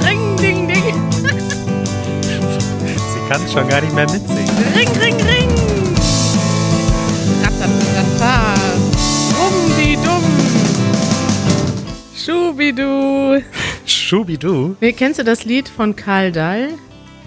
Ring, 0.00 0.36
ding, 0.36 0.68
ding. 0.68 0.94
Sie 3.12 3.28
kann 3.28 3.40
schon 3.52 3.68
gar 3.68 3.80
nicht 3.80 3.94
mehr 3.94 4.10
mitsingen. 4.10 4.50
Ring, 4.74 4.88
ring, 5.00 5.16
ring. 5.26 5.50
Ratatatata. 7.42 8.54
Rumdi-dumm. 9.38 10.22
Schubidu. 12.16 13.42
Schubidu. 13.86 14.76
Nee, 14.80 14.92
kennst 14.92 15.18
du 15.18 15.24
das 15.24 15.44
Lied 15.44 15.68
von 15.68 15.94
Karl 15.96 16.32
Dall? 16.32 16.70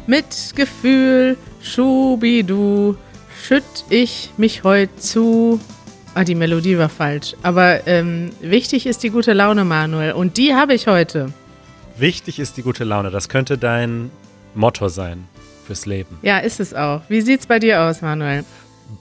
Mit 0.07 0.53
Gefühl, 0.55 1.37
Schubidu, 1.61 2.95
schütt 3.43 3.63
ich 3.89 4.31
mich 4.37 4.63
heut 4.63 4.89
zu. 5.01 5.59
Ah, 6.15 6.23
die 6.23 6.33
Melodie 6.33 6.77
war 6.77 6.89
falsch. 6.89 7.35
Aber 7.43 7.85
ähm, 7.85 8.31
wichtig 8.41 8.87
ist 8.87 9.03
die 9.03 9.09
gute 9.09 9.33
Laune, 9.33 9.65
Manuel. 9.65 10.13
Und 10.13 10.37
die 10.37 10.55
habe 10.55 10.73
ich 10.73 10.87
heute. 10.87 11.31
Wichtig 11.99 12.37
ist 12.37 12.57
die 12.57 12.61
gute 12.61 12.83
Laune. 12.83 13.09
Das 13.09 13.27
könnte 13.27 13.57
dein 13.57 14.11
Motto 14.53 14.87
sein 14.87 15.27
fürs 15.65 15.87
Leben. 15.87 16.19
Ja, 16.21 16.37
ist 16.37 16.59
es 16.59 16.75
auch. 16.75 17.01
Wie 17.09 17.21
sieht's 17.21 17.47
bei 17.47 17.57
dir 17.57 17.81
aus, 17.81 18.03
Manuel? 18.03 18.45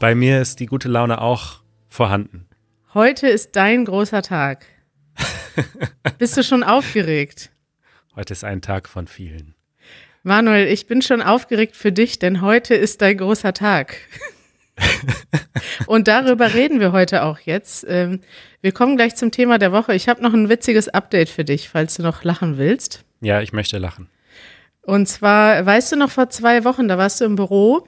Bei 0.00 0.14
mir 0.14 0.40
ist 0.40 0.60
die 0.60 0.66
gute 0.66 0.88
Laune 0.88 1.20
auch 1.20 1.60
vorhanden. 1.88 2.48
Heute 2.94 3.28
ist 3.28 3.54
dein 3.54 3.84
großer 3.84 4.22
Tag. 4.22 4.64
Bist 6.18 6.38
du 6.38 6.42
schon 6.42 6.62
aufgeregt? 6.62 7.50
Heute 8.14 8.32
ist 8.32 8.44
ein 8.44 8.62
Tag 8.62 8.88
von 8.88 9.06
vielen. 9.06 9.54
Manuel, 10.22 10.66
ich 10.66 10.86
bin 10.86 11.02
schon 11.02 11.20
aufgeregt 11.20 11.76
für 11.76 11.92
dich, 11.92 12.18
denn 12.18 12.40
heute 12.40 12.74
ist 12.74 13.02
dein 13.02 13.18
großer 13.18 13.52
Tag. 13.52 13.98
Und 15.86 16.08
darüber 16.08 16.54
reden 16.54 16.80
wir 16.80 16.92
heute 16.92 17.24
auch 17.24 17.38
jetzt. 17.40 17.84
Wir 18.66 18.72
kommen 18.72 18.96
gleich 18.96 19.14
zum 19.14 19.30
Thema 19.30 19.58
der 19.58 19.70
Woche. 19.70 19.94
Ich 19.94 20.08
habe 20.08 20.20
noch 20.20 20.34
ein 20.34 20.48
witziges 20.48 20.88
Update 20.88 21.28
für 21.28 21.44
dich, 21.44 21.68
falls 21.68 21.94
du 21.94 22.02
noch 22.02 22.24
lachen 22.24 22.58
willst. 22.58 23.04
Ja, 23.20 23.40
ich 23.40 23.52
möchte 23.52 23.78
lachen. 23.78 24.08
Und 24.82 25.06
zwar, 25.06 25.64
weißt 25.64 25.92
du 25.92 25.96
noch, 25.96 26.10
vor 26.10 26.30
zwei 26.30 26.64
Wochen, 26.64 26.88
da 26.88 26.98
warst 26.98 27.20
du 27.20 27.26
im 27.26 27.36
Büro 27.36 27.86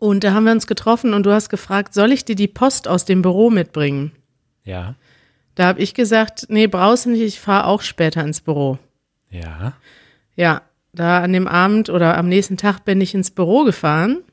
und 0.00 0.24
da 0.24 0.32
haben 0.32 0.46
wir 0.46 0.50
uns 0.50 0.66
getroffen 0.66 1.14
und 1.14 1.24
du 1.26 1.30
hast 1.32 1.48
gefragt, 1.48 1.94
soll 1.94 2.10
ich 2.10 2.24
dir 2.24 2.34
die 2.34 2.48
Post 2.48 2.88
aus 2.88 3.04
dem 3.04 3.22
Büro 3.22 3.50
mitbringen? 3.50 4.10
Ja. 4.64 4.96
Da 5.54 5.66
habe 5.66 5.80
ich 5.80 5.94
gesagt, 5.94 6.46
nee, 6.48 6.66
brauchst 6.66 7.06
du 7.06 7.10
nicht, 7.10 7.22
ich 7.22 7.38
fahre 7.38 7.68
auch 7.68 7.82
später 7.82 8.24
ins 8.24 8.40
Büro. 8.40 8.80
Ja. 9.30 9.74
Ja, 10.34 10.62
da 10.92 11.22
an 11.22 11.32
dem 11.32 11.46
Abend 11.46 11.88
oder 11.88 12.18
am 12.18 12.28
nächsten 12.28 12.56
Tag 12.56 12.84
bin 12.84 13.00
ich 13.00 13.14
ins 13.14 13.30
Büro 13.30 13.62
gefahren, 13.62 14.24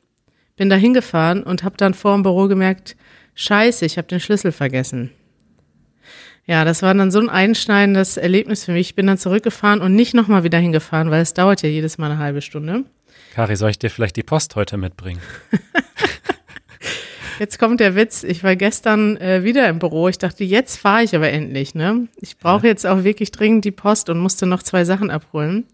bin 0.56 0.68
da 0.68 0.74
hingefahren 0.74 1.44
und 1.44 1.62
habe 1.62 1.76
dann 1.76 1.94
vor 1.94 2.14
dem 2.14 2.24
Büro 2.24 2.48
gemerkt, 2.48 2.96
scheiße, 3.36 3.86
ich 3.86 3.96
habe 3.96 4.08
den 4.08 4.18
Schlüssel 4.18 4.50
vergessen. 4.50 5.12
Ja, 6.46 6.64
das 6.64 6.82
war 6.82 6.94
dann 6.94 7.10
so 7.10 7.18
ein 7.18 7.28
einschneidendes 7.28 8.16
Erlebnis 8.16 8.64
für 8.64 8.72
mich. 8.72 8.88
Ich 8.88 8.94
bin 8.94 9.08
dann 9.08 9.18
zurückgefahren 9.18 9.80
und 9.80 9.94
nicht 9.94 10.14
nochmal 10.14 10.44
wieder 10.44 10.58
hingefahren, 10.58 11.10
weil 11.10 11.22
es 11.22 11.34
dauert 11.34 11.62
ja 11.62 11.68
jedes 11.68 11.98
Mal 11.98 12.10
eine 12.10 12.18
halbe 12.18 12.40
Stunde. 12.40 12.84
Kari, 13.34 13.56
soll 13.56 13.70
ich 13.70 13.78
dir 13.78 13.90
vielleicht 13.90 14.16
die 14.16 14.22
Post 14.22 14.54
heute 14.54 14.76
mitbringen? 14.76 15.20
Jetzt 17.38 17.58
kommt 17.58 17.80
der 17.80 17.94
Witz. 17.94 18.22
Ich 18.22 18.42
war 18.44 18.56
gestern 18.56 19.16
äh, 19.18 19.44
wieder 19.44 19.68
im 19.68 19.78
Büro. 19.78 20.08
Ich 20.08 20.16
dachte, 20.16 20.42
jetzt 20.42 20.78
fahre 20.78 21.02
ich 21.02 21.14
aber 21.14 21.28
endlich. 21.28 21.74
Ne? 21.74 22.08
Ich 22.16 22.38
brauche 22.38 22.66
jetzt 22.66 22.86
auch 22.86 23.04
wirklich 23.04 23.30
dringend 23.30 23.66
die 23.66 23.72
Post 23.72 24.08
und 24.08 24.18
musste 24.18 24.46
noch 24.46 24.62
zwei 24.62 24.86
Sachen 24.86 25.10
abholen. 25.10 25.64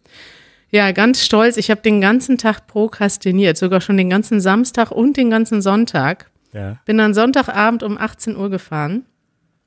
Ja, 0.71 0.91
ganz 0.93 1.25
stolz. 1.25 1.57
Ich 1.57 1.71
habe 1.71 1.81
den 1.83 2.01
ganzen 2.01 2.39
Tag 2.39 2.67
prokrastiniert, 2.67 3.57
sogar 3.57 3.81
schon 3.81 3.97
den 3.97 4.11
ganzen 4.11 4.41
Samstag 4.41 4.91
und 4.91 5.17
den 5.17 5.31
ganzen 5.31 5.63
Sonntag. 5.63 6.31
Ja. 6.53 6.79
Bin 6.85 6.99
dann 6.99 7.15
Sonntagabend 7.15 7.83
um 7.83 7.97
18 7.97 8.37
Uhr 8.37 8.51
gefahren. 8.51 9.05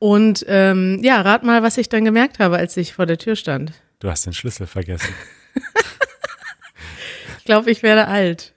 Und 0.06 0.46
ähm, 0.48 1.00
ja, 1.02 1.20
rat 1.22 1.42
mal, 1.42 1.64
was 1.64 1.80
ich 1.80 1.90
dann 1.90 2.06
gemerkt 2.06 2.38
habe, 2.38 2.58
als 2.58 2.78
ich 2.78 2.94
vor 2.94 3.08
der 3.08 3.18
Tür 3.18 3.36
stand. 3.36 3.72
Du 3.98 4.08
hast 4.08 4.24
den 4.24 4.34
Schlüssel 4.34 4.68
vergessen. 4.68 5.12
Ich 7.40 7.46
glaube, 7.46 7.72
ich 7.72 7.82
werde 7.82 8.08
alt. 8.08 8.54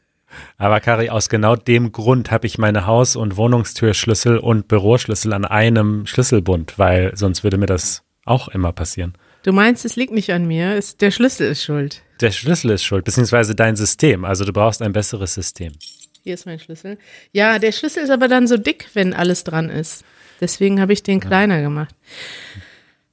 Aber 0.58 0.80
Kari, 0.80 1.08
aus 1.08 1.30
genau 1.30 1.56
dem 1.56 1.90
Grund 1.92 2.30
habe 2.30 2.46
ich 2.46 2.58
meine 2.58 2.86
Haus- 2.86 3.16
und 3.16 3.38
Wohnungstürschlüssel 3.38 4.36
und 4.36 4.68
Büroschlüssel 4.68 5.32
an 5.32 5.46
einem 5.46 6.06
Schlüsselbund, 6.06 6.78
weil 6.78 7.16
sonst 7.16 7.44
würde 7.44 7.56
mir 7.56 7.66
das 7.66 8.02
auch 8.26 8.48
immer 8.48 8.72
passieren. 8.72 9.14
Du 9.42 9.52
meinst, 9.52 9.86
es 9.86 9.96
liegt 9.96 10.12
nicht 10.12 10.30
an 10.32 10.46
mir, 10.46 10.74
es, 10.74 10.98
der 10.98 11.10
Schlüssel 11.10 11.50
ist 11.50 11.64
schuld. 11.64 12.02
Der 12.20 12.30
Schlüssel 12.30 12.72
ist 12.72 12.84
schuld, 12.84 13.06
beziehungsweise 13.06 13.54
dein 13.54 13.76
System. 13.76 14.26
Also 14.26 14.44
du 14.44 14.52
brauchst 14.52 14.82
ein 14.82 14.92
besseres 14.92 15.32
System. 15.32 15.72
Hier 16.24 16.34
ist 16.34 16.44
mein 16.44 16.58
Schlüssel. 16.58 16.98
Ja, 17.32 17.58
der 17.58 17.72
Schlüssel 17.72 18.02
ist 18.02 18.10
aber 18.10 18.28
dann 18.28 18.46
so 18.46 18.58
dick, 18.58 18.90
wenn 18.92 19.14
alles 19.14 19.44
dran 19.44 19.70
ist. 19.70 20.04
Deswegen 20.40 20.80
habe 20.80 20.92
ich 20.92 21.02
den 21.02 21.20
kleiner 21.20 21.60
gemacht. 21.60 21.94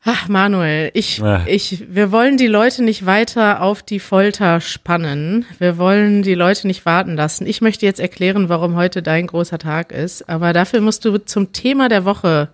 Ach, 0.08 0.28
Manuel, 0.28 0.92
ich, 0.94 1.20
ich, 1.48 1.84
wir 1.90 2.12
wollen 2.12 2.38
die 2.38 2.46
Leute 2.46 2.84
nicht 2.84 3.08
weiter 3.08 3.64
auf 3.64 3.82
die 3.82 4.00
Folter 4.00 4.62
spannen. 4.62 5.46
Wir 5.58 5.80
wollen 5.80 6.22
die 6.22 6.36
Leute 6.36 6.68
nicht 6.68 6.86
warten 6.86 7.16
lassen. 7.16 7.48
Ich 7.48 7.60
möchte 7.60 7.88
jetzt 7.88 8.00
erklären, 8.00 8.48
warum 8.48 8.76
heute 8.76 9.02
dein 9.02 9.26
großer 9.26 9.58
Tag 9.58 9.92
ist. 9.92 10.30
Aber 10.30 10.54
dafür 10.54 10.82
musst 10.82 11.06
du 11.06 11.18
zum 11.18 11.54
Thema 11.54 11.90
der 11.90 12.06
Woche 12.06 12.50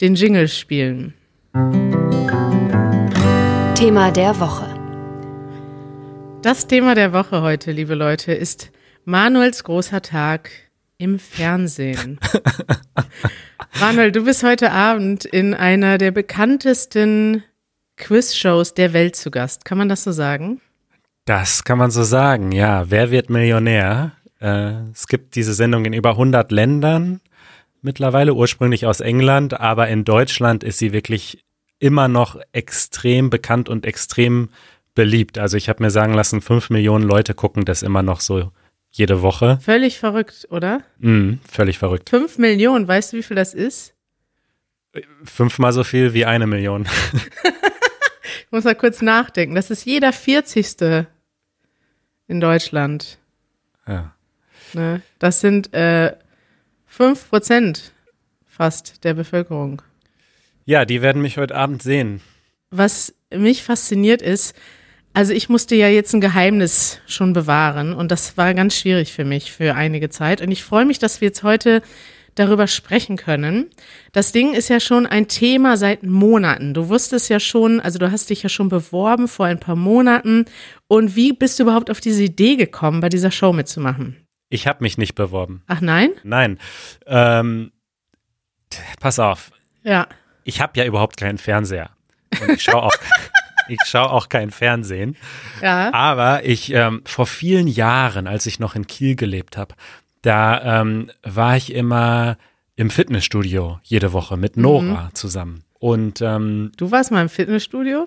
den 0.00 0.14
Jingle 0.14 0.46
spielen. 0.46 1.14
Thema 3.74 4.12
der 4.12 4.38
Woche. 4.38 4.66
Das 6.42 6.68
Thema 6.68 6.94
der 6.94 7.12
Woche 7.12 7.42
heute, 7.42 7.72
liebe 7.72 7.96
Leute, 7.96 8.32
ist 8.32 8.70
Manuels 9.04 9.64
großer 9.64 10.00
Tag 10.00 10.50
im 10.98 11.18
Fernsehen. 11.18 12.20
Manuel, 13.80 14.12
du 14.12 14.24
bist 14.24 14.44
heute 14.44 14.70
Abend 14.70 15.24
in 15.24 15.52
einer 15.52 15.98
der 15.98 16.12
bekanntesten 16.12 17.42
Quizshows 17.96 18.74
der 18.74 18.92
Welt 18.92 19.16
zu 19.16 19.30
Gast. 19.30 19.64
Kann 19.64 19.78
man 19.78 19.88
das 19.88 20.04
so 20.04 20.12
sagen? 20.12 20.60
Das 21.24 21.64
kann 21.64 21.78
man 21.78 21.90
so 21.90 22.02
sagen, 22.02 22.52
ja. 22.52 22.90
Wer 22.90 23.10
wird 23.10 23.30
Millionär? 23.30 24.12
Äh, 24.40 24.74
es 24.92 25.08
gibt 25.08 25.34
diese 25.34 25.54
Sendung 25.54 25.84
in 25.84 25.92
über 25.92 26.10
100 26.10 26.52
Ländern 26.52 27.20
mittlerweile, 27.82 28.34
ursprünglich 28.34 28.86
aus 28.86 29.00
England, 29.00 29.60
aber 29.60 29.88
in 29.88 30.04
Deutschland 30.04 30.64
ist 30.64 30.78
sie 30.78 30.92
wirklich 30.92 31.44
immer 31.78 32.08
noch 32.08 32.40
extrem 32.52 33.28
bekannt 33.28 33.68
und 33.68 33.84
extrem 33.84 34.50
beliebt. 34.94 35.38
Also 35.38 35.56
ich 35.56 35.68
habe 35.68 35.82
mir 35.82 35.90
sagen 35.90 36.14
lassen, 36.14 36.40
fünf 36.40 36.70
Millionen 36.70 37.04
Leute 37.04 37.34
gucken 37.34 37.64
das 37.64 37.82
immer 37.82 38.02
noch 38.02 38.20
so 38.20 38.52
jede 38.96 39.22
Woche. 39.22 39.58
Völlig 39.60 39.98
verrückt, 39.98 40.46
oder? 40.50 40.82
Mm, 40.98 41.34
völlig 41.50 41.78
verrückt. 41.78 42.10
Fünf 42.10 42.38
Millionen, 42.38 42.86
weißt 42.86 43.12
du, 43.12 43.16
wie 43.16 43.22
viel 43.22 43.36
das 43.36 43.52
ist? 43.52 43.92
Fünfmal 45.24 45.72
so 45.72 45.82
viel 45.82 46.14
wie 46.14 46.24
eine 46.24 46.46
Million. 46.46 46.86
Ich 48.46 48.52
muss 48.56 48.64
mal 48.64 48.76
kurz 48.76 49.02
nachdenken. 49.02 49.56
Das 49.56 49.68
ist 49.72 49.84
jeder 49.84 50.12
40. 50.12 50.76
in 52.28 52.40
Deutschland. 52.40 53.18
Ja. 53.84 54.14
Ne? 54.74 55.02
Das 55.18 55.40
sind 55.40 55.74
äh, 55.74 56.14
5 56.86 57.30
Prozent 57.30 57.92
fast 58.46 59.02
der 59.02 59.14
Bevölkerung. 59.14 59.82
ja, 60.66 60.84
die 60.84 61.02
werden 61.02 61.20
mich 61.20 61.36
heute 61.36 61.56
Abend 61.56 61.82
sehen. 61.82 62.20
was 62.70 63.12
mich 63.34 63.64
fasziniert 63.64 64.22
ist, 64.22 64.54
also 65.14 65.32
ich 65.32 65.48
musste 65.48 65.76
ja 65.76 65.88
jetzt 65.88 66.12
ein 66.12 66.20
Geheimnis 66.20 67.00
schon 67.06 67.32
bewahren 67.32 67.94
und 67.94 68.10
das 68.10 68.36
war 68.36 68.52
ganz 68.52 68.76
schwierig 68.76 69.12
für 69.12 69.24
mich 69.24 69.52
für 69.52 69.74
einige 69.74 70.10
Zeit 70.10 70.42
und 70.42 70.50
ich 70.50 70.64
freue 70.64 70.84
mich, 70.84 70.98
dass 70.98 71.20
wir 71.20 71.28
jetzt 71.28 71.42
heute 71.42 71.82
darüber 72.34 72.66
sprechen 72.66 73.16
können. 73.16 73.70
Das 74.12 74.32
Ding 74.32 74.54
ist 74.54 74.68
ja 74.68 74.80
schon 74.80 75.06
ein 75.06 75.28
Thema 75.28 75.76
seit 75.76 76.02
Monaten. 76.02 76.74
Du 76.74 76.88
wusstest 76.88 77.30
ja 77.30 77.38
schon, 77.38 77.78
also 77.78 78.00
du 78.00 78.10
hast 78.10 78.28
dich 78.28 78.42
ja 78.42 78.48
schon 78.48 78.68
beworben 78.68 79.28
vor 79.28 79.46
ein 79.46 79.60
paar 79.60 79.76
Monaten 79.76 80.46
und 80.88 81.14
wie 81.14 81.32
bist 81.32 81.58
du 81.58 81.62
überhaupt 81.62 81.90
auf 81.90 82.00
diese 82.00 82.24
Idee 82.24 82.56
gekommen, 82.56 83.00
bei 83.00 83.08
dieser 83.08 83.30
Show 83.30 83.52
mitzumachen? 83.52 84.16
Ich 84.48 84.66
habe 84.66 84.82
mich 84.82 84.98
nicht 84.98 85.14
beworben. 85.14 85.62
Ach 85.68 85.80
nein? 85.80 86.10
Nein. 86.24 86.58
Ähm, 87.06 87.70
pass 89.00 89.20
auf. 89.20 89.52
Ja. 89.84 90.08
Ich 90.42 90.60
habe 90.60 90.78
ja 90.78 90.84
überhaupt 90.84 91.16
keinen 91.16 91.38
Fernseher. 91.38 91.90
Und 92.40 92.50
ich 92.50 92.62
schaue 92.62 92.82
auch, 92.82 92.92
ich 93.68 93.78
schau 93.86 94.04
auch 94.04 94.28
kein 94.28 94.50
Fernsehen. 94.50 95.16
Ja. 95.62 95.92
Aber 95.92 96.44
ich, 96.44 96.72
ähm, 96.72 97.02
vor 97.04 97.26
vielen 97.26 97.66
Jahren, 97.68 98.26
als 98.26 98.46
ich 98.46 98.58
noch 98.58 98.74
in 98.74 98.86
Kiel 98.86 99.16
gelebt 99.16 99.56
habe, 99.56 99.74
da 100.22 100.80
ähm, 100.80 101.10
war 101.22 101.56
ich 101.56 101.72
immer 101.74 102.36
im 102.76 102.90
Fitnessstudio 102.90 103.78
jede 103.82 104.12
Woche 104.12 104.36
mit 104.36 104.56
Nora 104.56 105.10
zusammen. 105.14 105.64
Und 105.78 106.20
ähm, 106.22 106.72
Du 106.76 106.90
warst 106.90 107.10
mal 107.10 107.22
im 107.22 107.28
Fitnessstudio? 107.28 108.06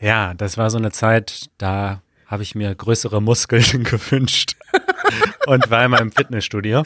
ja, 0.00 0.34
das 0.34 0.58
war 0.58 0.68
so 0.70 0.76
eine 0.76 0.90
Zeit, 0.90 1.48
da 1.56 2.02
habe 2.26 2.42
ich 2.42 2.54
mir 2.54 2.74
größere 2.74 3.22
Muskeln 3.22 3.84
gewünscht 3.84 4.56
und 5.46 5.70
war 5.70 5.84
immer 5.84 6.00
im 6.00 6.12
Fitnessstudio. 6.12 6.82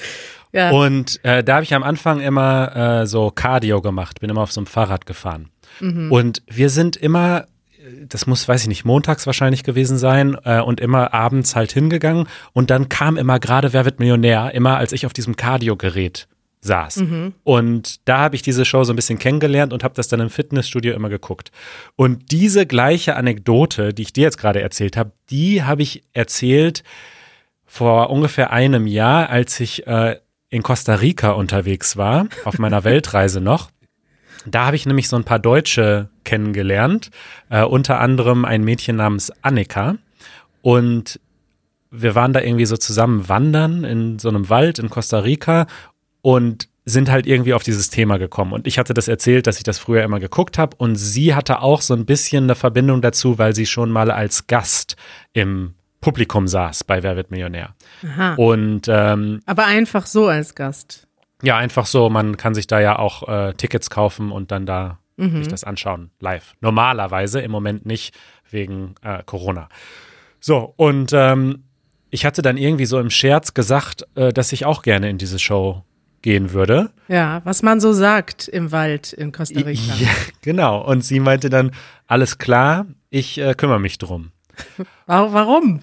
Ja. 0.53 0.71
Und 0.71 1.19
äh, 1.25 1.43
da 1.43 1.55
habe 1.55 1.65
ich 1.65 1.75
am 1.75 1.83
Anfang 1.83 2.21
immer 2.21 3.01
äh, 3.03 3.07
so 3.07 3.31
Cardio 3.31 3.81
gemacht, 3.83 4.21
bin 4.21 4.31
immer 4.31 4.43
auf 4.43 4.53
so 4.53 4.61
einem 4.61 4.67
Fahrrad 4.67 5.07
gefahren. 5.07 5.51
Und 5.81 6.43
wir 6.49 6.71
sind 6.71 6.97
immer, 6.97 7.47
das 8.07 8.27
muss, 8.27 8.47
weiß 8.49 8.63
ich 8.63 8.69
nicht, 8.69 8.85
montags 8.85 9.27
wahrscheinlich 9.27 9.65
gewesen 9.65 9.99
sein 9.99 10.37
äh, 10.45 10.61
und 10.61 10.81
immer 10.81 11.15
abends 11.15 11.57
halt 11.57 11.73
hingegangen. 11.73 12.29
Und 12.53 12.71
dann 12.71 12.89
kam 12.89 13.17
immer 13.17 13.39
gerade 13.39 13.73
Wer 13.73 13.85
wird 13.85 13.99
Millionär, 13.99 14.55
immer 14.55 14.77
als 14.77 14.93
ich 14.93 15.07
auf 15.07 15.13
diesem 15.13 15.37
Cardio-Gerät 15.37 16.29
saß. 16.61 16.99
Und 17.45 18.09
da 18.09 18.19
habe 18.19 18.37
ich 18.37 18.43
diese 18.43 18.65
Show 18.65 18.85
so 18.85 18.93
ein 18.93 18.97
bisschen 18.97 19.19
kennengelernt 19.19 19.73
und 19.73 19.85
habe 19.85 19.95
das 19.95 20.09
dann 20.09 20.21
im 20.21 20.31
Fitnessstudio 20.31 20.95
immer 20.95 21.09
geguckt. 21.09 21.51
Und 21.97 22.33
diese 22.33 22.67
gleiche 22.67 23.17
Anekdote, 23.17 23.95
die 23.95 24.03
ich 24.03 24.13
dir 24.13 24.25
jetzt 24.25 24.39
gerade 24.39 24.61
erzählt 24.61 24.97
habe, 24.97 25.13
die 25.31 25.63
habe 25.63 25.83
ich 25.83 26.03
erzählt 26.13 26.83
vor 27.65 28.11
ungefähr 28.11 28.51
einem 28.51 28.87
Jahr, 28.87 29.29
als 29.31 29.61
ich 29.61 29.87
äh, 29.87 30.17
in 30.51 30.63
Costa 30.63 30.97
Rica 30.97 31.33
unterwegs 31.33 31.97
war, 31.97 32.27
auf 32.45 32.59
meiner 32.59 32.85
Weltreise 32.85 33.41
noch. 33.41 33.71
Da 34.47 34.67
habe 34.67 34.77
ich 34.77 34.87
nämlich 34.87 35.09
so 35.09 35.17
ein 35.17 35.25
paar 35.25 35.39
Deutsche 35.39 36.09
kennengelernt, 36.25 37.11
äh, 37.51 37.63
unter 37.63 38.01
anderem 38.01 38.45
ein 38.45 38.65
Mädchen 38.65 38.97
namens 38.97 39.33
Annika. 39.43 39.97
Und 40.63 41.21
wir 41.91 42.15
waren 42.15 42.33
da 42.33 42.41
irgendwie 42.41 42.67
so 42.67 42.77
zusammen 42.77 43.29
wandern 43.29 43.85
in 43.85 44.19
so 44.19 44.29
einem 44.29 44.49
Wald 44.49 44.79
in 44.79 44.91
Costa 44.91 45.21
Rica 45.21 45.67
und 46.23 46.69
sind 46.85 47.11
halt 47.11 47.27
irgendwie 47.27 47.55
auf 47.55 47.63
dieses 47.63 47.91
Thema 47.91 48.19
gekommen. 48.19 48.53
Und 48.53 48.67
ich 48.67 48.79
hatte 48.79 48.95
das 48.95 49.09
erzählt, 49.09 49.47
dass 49.47 49.59
ich 49.59 49.63
das 49.63 49.79
früher 49.79 50.03
immer 50.03 50.21
geguckt 50.21 50.59
habe. 50.59 50.77
Und 50.77 50.97
sie 50.97 51.35
hatte 51.35 51.61
auch 51.61 51.83
so 51.83 51.95
ein 51.95 52.07
bisschen 52.07 52.45
eine 52.45 52.55
Verbindung 52.55 53.03
dazu, 53.03 53.39
weil 53.39 53.55
sie 53.55 53.67
schon 53.67 53.91
mal 53.91 54.11
als 54.11 54.47
Gast 54.47 54.97
im 55.33 55.75
Publikum 56.01 56.47
saß 56.47 56.85
bei 56.85 57.03
Wer 57.03 57.17
wird 57.17 57.31
Millionär. 57.31 57.75
Aha. 58.05 58.35
Und 58.35 58.87
ähm, 58.89 59.41
Aber 59.47 59.67
einfach 59.67 60.07
so 60.07 60.29
als 60.29 60.55
Gast. 60.55 61.08
Ja, 61.43 61.57
einfach 61.57 61.87
so, 61.87 62.11
man 62.11 62.37
kann 62.37 62.55
sich 62.55 62.67
da 62.67 62.81
ja 62.81 62.99
auch 62.99 63.29
äh, 63.29 63.55
Tickets 63.55 63.91
kaufen 63.91 64.33
und 64.33 64.51
dann 64.51 64.67
da 64.67 64.99
sich 65.39 65.49
das 65.49 65.65
anschauen, 65.65 66.11
live. 66.21 66.55
Normalerweise, 66.61 67.41
im 67.41 67.51
Moment 67.51 67.85
nicht, 67.85 68.15
wegen 68.51 68.95
äh, 69.03 69.23
Corona. 69.27 69.69
So, 70.39 70.73
und 70.77 71.13
ähm, 71.13 71.65
ich 72.11 72.25
hatte 72.25 72.41
dann 72.41 72.57
irgendwie 72.57 72.87
so 72.87 73.01
im 73.01 73.11
Scherz 73.11 73.53
gesagt, 73.53 74.07
äh, 74.15 74.33
dass 74.33 74.53
ich 74.53 74.65
auch 74.65 74.83
gerne 74.83 75.11
in 75.11 75.19
diese 75.19 75.41
Show 75.41 75.83
gehen 76.23 76.53
würde. 76.53 76.91
Ja, 77.09 77.41
was 77.45 77.63
man 77.63 77.81
so 77.81 77.93
sagt 77.93 78.47
im 78.47 78.71
Wald 78.71 79.13
in 79.13 79.33
Costa 79.33 79.59
Rica. 79.61 79.93
Ja, 79.99 80.09
genau. 80.41 80.81
Und 80.85 81.05
sie 81.05 81.19
meinte 81.19 81.51
dann, 81.51 81.73
alles 82.07 82.39
klar, 82.39 82.87
ich 83.11 83.39
äh, 83.39 83.55
kümmere 83.55 83.81
mich 83.81 83.99
drum. 83.99 84.31
Wa- 85.07 85.33
Warum? 85.33 85.81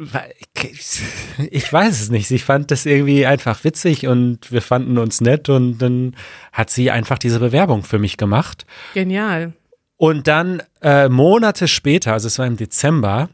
Ich 1.50 1.72
weiß 1.72 2.00
es 2.00 2.10
nicht. 2.10 2.26
Sie 2.26 2.38
fand 2.38 2.70
das 2.70 2.86
irgendwie 2.86 3.26
einfach 3.26 3.64
witzig 3.64 4.06
und 4.06 4.50
wir 4.50 4.62
fanden 4.62 4.98
uns 4.98 5.20
nett 5.20 5.48
und 5.48 5.78
dann 5.78 6.16
hat 6.52 6.70
sie 6.70 6.90
einfach 6.90 7.18
diese 7.18 7.38
Bewerbung 7.38 7.82
für 7.82 7.98
mich 7.98 8.16
gemacht. 8.16 8.66
Genial. 8.94 9.52
Und 9.96 10.26
dann 10.26 10.62
äh, 10.82 11.08
Monate 11.08 11.68
später, 11.68 12.14
also 12.14 12.26
es 12.26 12.38
war 12.38 12.46
im 12.46 12.56
Dezember, 12.56 13.28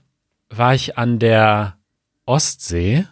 war 0.51 0.75
ich 0.75 0.99
an 0.99 1.19
der 1.19 1.77
Ostsee 2.25 3.07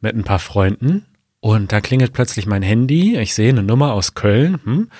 mit 0.00 0.14
ein 0.14 0.24
paar 0.24 0.40
Freunden 0.40 1.06
und 1.40 1.72
da 1.72 1.80
klingelt 1.80 2.12
plötzlich 2.12 2.46
mein 2.46 2.62
Handy. 2.62 3.16
Ich 3.16 3.34
sehe 3.34 3.50
eine 3.50 3.62
Nummer 3.62 3.92
aus 3.92 4.14
Köln. 4.14 4.60
Hm, 4.64 4.90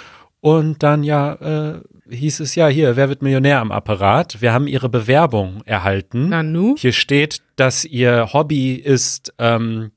und 0.40 0.82
dann 0.82 1.02
ja, 1.02 1.34
äh, 1.34 1.80
hieß 2.10 2.40
es 2.40 2.54
ja 2.54 2.68
hier, 2.68 2.96
wer 2.96 3.08
wird 3.08 3.22
Millionär 3.22 3.60
am 3.60 3.72
Apparat? 3.72 4.40
Wir 4.40 4.52
haben 4.52 4.66
ihre 4.66 4.88
Bewerbung 4.88 5.62
erhalten. 5.64 6.28
Nanu? 6.28 6.74
Hier 6.78 6.92
steht, 6.92 7.42
dass 7.56 7.84
ihr 7.84 8.32
Hobby 8.32 8.74
ist, 8.74 9.32
ähm, 9.38 9.92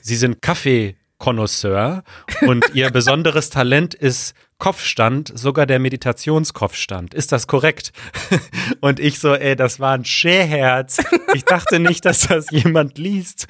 sie 0.00 0.16
sind 0.16 0.42
Kaffeekonnoisseur 0.42 2.02
und 2.42 2.64
ihr 2.74 2.90
besonderes 2.92 3.50
Talent 3.50 3.94
ist 3.94 4.34
Kopfstand, 4.58 5.30
sogar 5.38 5.66
der 5.66 5.78
Meditationskopfstand. 5.78 7.14
Ist 7.14 7.30
das 7.30 7.46
korrekt? 7.46 7.92
Und 8.80 8.98
ich 8.98 9.20
so, 9.20 9.34
ey, 9.34 9.54
das 9.54 9.78
war 9.78 9.92
ein 9.94 10.04
Scherherz. 10.04 10.98
Ich 11.34 11.44
dachte 11.44 11.78
nicht, 11.78 12.04
dass 12.04 12.26
das 12.26 12.50
jemand 12.50 12.98
liest. 12.98 13.46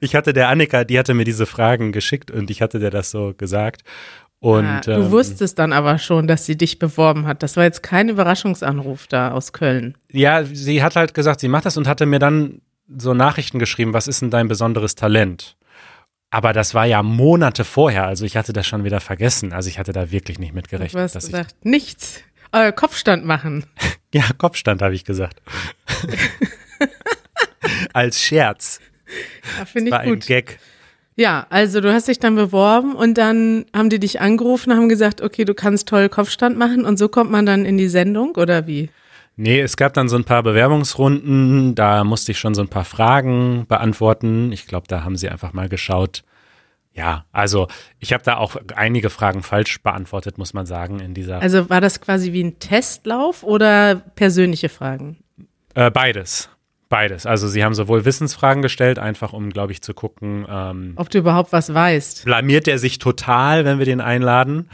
Ich 0.00 0.14
hatte 0.14 0.32
der 0.32 0.48
Annika, 0.48 0.84
die 0.84 0.98
hatte 0.98 1.12
mir 1.12 1.24
diese 1.24 1.44
Fragen 1.44 1.92
geschickt 1.92 2.30
und 2.30 2.50
ich 2.50 2.62
hatte 2.62 2.78
der 2.78 2.90
das 2.90 3.10
so 3.10 3.34
gesagt. 3.36 3.82
Und 4.42 4.64
Ah, 4.64 4.80
du 4.80 4.92
ähm, 4.92 5.10
wusstest 5.10 5.58
dann 5.58 5.74
aber 5.74 5.98
schon, 5.98 6.26
dass 6.26 6.46
sie 6.46 6.56
dich 6.56 6.78
beworben 6.78 7.26
hat. 7.26 7.42
Das 7.42 7.58
war 7.58 7.64
jetzt 7.64 7.82
kein 7.82 8.08
Überraschungsanruf 8.08 9.06
da 9.06 9.32
aus 9.32 9.52
Köln. 9.52 9.98
ja, 10.10 10.44
sie 10.44 10.82
hat 10.82 10.96
halt 10.96 11.12
gesagt, 11.12 11.40
sie 11.40 11.48
macht 11.48 11.66
das 11.66 11.76
und 11.76 11.86
hatte 11.86 12.06
mir 12.06 12.18
dann 12.18 12.62
so 12.88 13.12
Nachrichten 13.14 13.58
geschrieben, 13.58 13.92
was 13.92 14.08
ist 14.08 14.22
denn 14.22 14.30
dein 14.30 14.48
besonderes 14.48 14.94
Talent? 14.94 15.56
Aber 16.30 16.52
das 16.52 16.74
war 16.74 16.86
ja 16.86 17.02
Monate 17.02 17.64
vorher, 17.64 18.06
also 18.06 18.24
ich 18.24 18.36
hatte 18.36 18.52
das 18.52 18.66
schon 18.66 18.84
wieder 18.84 19.00
vergessen. 19.00 19.52
Also 19.52 19.68
ich 19.68 19.78
hatte 19.78 19.92
da 19.92 20.10
wirklich 20.10 20.38
nicht 20.38 20.54
mit 20.54 20.72
Du 20.72 20.78
hast 20.80 20.94
Dass 21.14 21.24
ich, 21.24 21.32
gesagt, 21.32 21.56
nichts. 21.64 22.20
Äh, 22.52 22.72
Kopfstand 22.72 23.24
machen. 23.26 23.64
ja, 24.14 24.24
Kopfstand 24.38 24.80
habe 24.80 24.94
ich 24.94 25.04
gesagt. 25.04 25.42
Als 27.92 28.22
Scherz. 28.22 28.80
Ja, 29.58 29.64
Finde 29.64 29.90
War 29.90 30.02
ich 30.04 30.08
ein 30.08 30.14
gut. 30.14 30.26
Gag. 30.26 30.58
Ja, 31.20 31.46
also 31.50 31.82
du 31.82 31.92
hast 31.92 32.08
dich 32.08 32.18
dann 32.18 32.34
beworben 32.34 32.94
und 32.94 33.18
dann 33.18 33.66
haben 33.76 33.90
die 33.90 34.00
dich 34.00 34.22
angerufen, 34.22 34.72
haben 34.72 34.88
gesagt, 34.88 35.20
okay, 35.20 35.44
du 35.44 35.52
kannst 35.52 35.86
toll 35.86 36.08
Kopfstand 36.08 36.56
machen 36.56 36.86
und 36.86 36.98
so 36.98 37.10
kommt 37.10 37.30
man 37.30 37.44
dann 37.44 37.66
in 37.66 37.76
die 37.76 37.88
Sendung 37.88 38.36
oder 38.36 38.66
wie? 38.66 38.88
Nee, 39.36 39.60
es 39.60 39.76
gab 39.76 39.92
dann 39.92 40.08
so 40.08 40.16
ein 40.16 40.24
paar 40.24 40.42
Bewerbungsrunden, 40.42 41.74
da 41.74 42.04
musste 42.04 42.32
ich 42.32 42.38
schon 42.38 42.54
so 42.54 42.62
ein 42.62 42.68
paar 42.68 42.86
Fragen 42.86 43.66
beantworten. 43.68 44.50
Ich 44.50 44.66
glaube, 44.66 44.86
da 44.88 45.04
haben 45.04 45.18
sie 45.18 45.28
einfach 45.28 45.52
mal 45.52 45.68
geschaut. 45.68 46.24
Ja, 46.94 47.26
also 47.32 47.68
ich 47.98 48.14
habe 48.14 48.24
da 48.24 48.38
auch 48.38 48.56
einige 48.74 49.10
Fragen 49.10 49.42
falsch 49.42 49.82
beantwortet, 49.82 50.38
muss 50.38 50.54
man 50.54 50.64
sagen, 50.64 51.00
in 51.00 51.12
dieser. 51.12 51.42
Also 51.42 51.68
war 51.68 51.82
das 51.82 52.00
quasi 52.00 52.32
wie 52.32 52.44
ein 52.44 52.58
Testlauf 52.60 53.42
oder 53.42 53.96
persönliche 54.14 54.70
Fragen? 54.70 55.18
Äh, 55.74 55.90
beides. 55.90 56.48
Beides. 56.90 57.24
Also 57.24 57.48
sie 57.48 57.64
haben 57.64 57.72
sowohl 57.72 58.04
Wissensfragen 58.04 58.62
gestellt, 58.62 58.98
einfach 58.98 59.32
um, 59.32 59.50
glaube 59.50 59.72
ich, 59.72 59.80
zu 59.80 59.94
gucken, 59.94 60.44
ähm, 60.50 60.92
Ob 60.96 61.08
du 61.08 61.18
überhaupt 61.18 61.52
was 61.52 61.72
weißt? 61.72 62.24
blamiert 62.24 62.68
er 62.68 62.78
sich 62.78 62.98
total, 62.98 63.64
wenn 63.64 63.78
wir 63.78 63.86
den 63.86 64.00
einladen. 64.00 64.68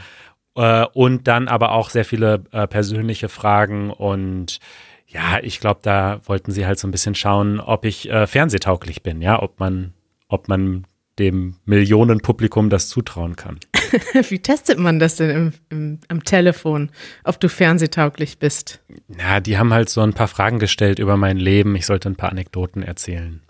Äh, 0.55 0.85
und 0.93 1.27
dann 1.27 1.47
aber 1.47 1.71
auch 1.71 1.91
sehr 1.91 2.03
viele 2.05 2.43
äh, 2.51 2.67
persönliche 2.67 3.29
Fragen 3.29 3.91
und 3.91 4.59
ja, 5.05 5.39
ich 5.41 5.59
glaube, 5.61 5.79
da 5.83 6.19
wollten 6.25 6.51
sie 6.51 6.65
halt 6.65 6.79
so 6.79 6.87
ein 6.87 6.91
bisschen 6.91 7.15
schauen, 7.15 7.59
ob 7.61 7.85
ich 7.85 8.09
äh, 8.09 8.27
fernsehtauglich 8.27 9.03
bin, 9.03 9.21
ja, 9.21 9.41
ob 9.41 9.59
man, 9.59 9.93
ob 10.27 10.49
man 10.49 10.85
dem 11.19 11.55
Millionenpublikum 11.65 12.69
das 12.69 12.89
zutrauen 12.89 13.35
kann. 13.35 13.59
Wie 14.29 14.39
testet 14.39 14.79
man 14.79 14.99
das 14.99 15.15
denn 15.17 15.29
im, 15.29 15.53
im, 15.69 15.99
am 16.07 16.23
Telefon, 16.23 16.89
ob 17.23 17.39
du 17.39 17.49
fernsehtauglich 17.49 18.39
bist? 18.39 18.81
Ja, 19.19 19.39
die 19.39 19.57
haben 19.57 19.73
halt 19.73 19.89
so 19.89 20.01
ein 20.01 20.13
paar 20.13 20.27
Fragen 20.27 20.59
gestellt 20.59 20.99
über 20.99 21.17
mein 21.17 21.37
Leben. 21.37 21.75
Ich 21.75 21.85
sollte 21.85 22.09
ein 22.09 22.15
paar 22.15 22.31
Anekdoten 22.31 22.83
erzählen. 22.83 23.41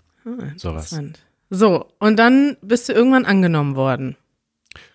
Sowas. 0.56 0.92
Interessant. 0.92 1.20
So, 1.50 1.86
und 1.98 2.18
dann 2.18 2.56
bist 2.60 2.88
du 2.88 2.92
irgendwann 2.92 3.24
angenommen 3.24 3.74
worden. 3.76 4.16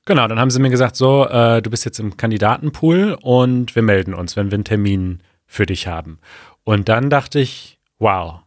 Genau, 0.06 0.28
dann 0.28 0.40
haben 0.40 0.52
sie 0.52 0.60
mir 0.60 0.70
gesagt, 0.70 0.96
so, 0.96 1.26
äh, 1.28 1.62
du 1.62 1.70
bist 1.70 1.86
jetzt 1.86 2.00
im 2.00 2.18
Kandidatenpool 2.18 3.18
und 3.22 3.76
wir 3.76 3.82
melden 3.82 4.14
uns, 4.14 4.36
wenn 4.36 4.52
wir 4.52 4.56
einen 4.56 4.66
Termin 4.66 5.22
für 5.46 5.66
dich 5.66 5.88
haben. 5.88 6.20
Und 6.64 6.90
dann 6.90 7.10
dachte 7.10 7.40
ich, 7.40 7.80
wow, 8.00 8.42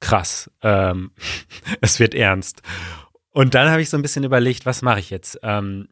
krass, 0.00 0.50
ähm, 0.62 1.12
es 1.80 2.00
wird 2.00 2.14
ernst. 2.14 2.62
Und 3.30 3.54
dann 3.54 3.70
habe 3.70 3.82
ich 3.82 3.90
so 3.90 3.96
ein 3.96 4.02
bisschen 4.02 4.24
überlegt, 4.24 4.66
was 4.66 4.82
mache 4.82 5.00
ich 5.00 5.10
jetzt? 5.10 5.38
Ähm, 5.42 5.88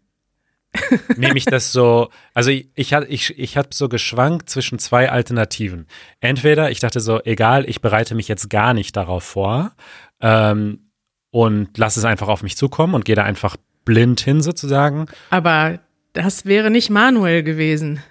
Nehme 1.17 1.37
ich 1.39 1.45
das 1.45 1.73
so, 1.73 2.09
also 2.35 2.51
ich, 2.51 2.69
ich, 2.75 2.93
hab- 2.95 3.09
ich, 3.09 3.39
ich 3.39 3.57
habe 3.57 3.69
so 3.73 3.89
geschwankt 3.89 4.49
zwischen 4.51 4.79
zwei 4.79 5.11
Alternativen. 5.11 5.87
Entweder 6.21 6.71
ich 6.71 6.81
dachte 6.81 7.01
so, 7.01 7.21
egal, 7.25 7.69
ich 7.69 7.81
bereite 7.81 8.15
mich 8.15 8.29
jetzt 8.29 8.51
gar 8.51 8.75
nicht 8.75 8.97
darauf 8.97 9.23
vor 9.25 9.73
ähm, 10.21 10.91
und 11.31 11.77
lasse 11.79 12.01
es 12.01 12.05
einfach 12.05 12.29
auf 12.29 12.43
mich 12.43 12.57
zukommen 12.57 12.95
und 12.95 13.05
gehe 13.05 13.17
da 13.17 13.23
einfach 13.25 13.57
blind 13.85 14.21
hin 14.21 14.41
sozusagen. 14.41 15.07
Aber 15.31 15.79
das 16.13 16.45
wäre 16.47 16.71
nicht 16.71 16.91
Manuel 16.91 17.43
gewesen. 17.43 18.03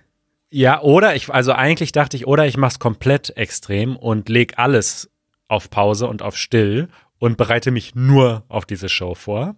Ja, 0.50 0.82
oder 0.82 1.16
ich, 1.16 1.34
also 1.34 1.52
eigentlich 1.54 1.92
dachte 1.94 2.16
ich, 2.16 2.28
oder 2.28 2.46
ich 2.46 2.58
mache 2.58 2.74
es 2.74 2.80
komplett 2.80 3.36
extrem 3.38 3.96
und 3.98 4.30
leg 4.30 4.54
alles 4.58 5.10
auf 5.48 5.70
Pause 5.70 6.08
und 6.08 6.22
auf 6.22 6.38
Still 6.38 6.90
und 7.18 7.38
bereite 7.38 7.72
mich 7.72 7.96
nur 7.96 8.44
auf 8.50 8.66
diese 8.66 8.88
Show 8.90 9.16
vor. 9.16 9.56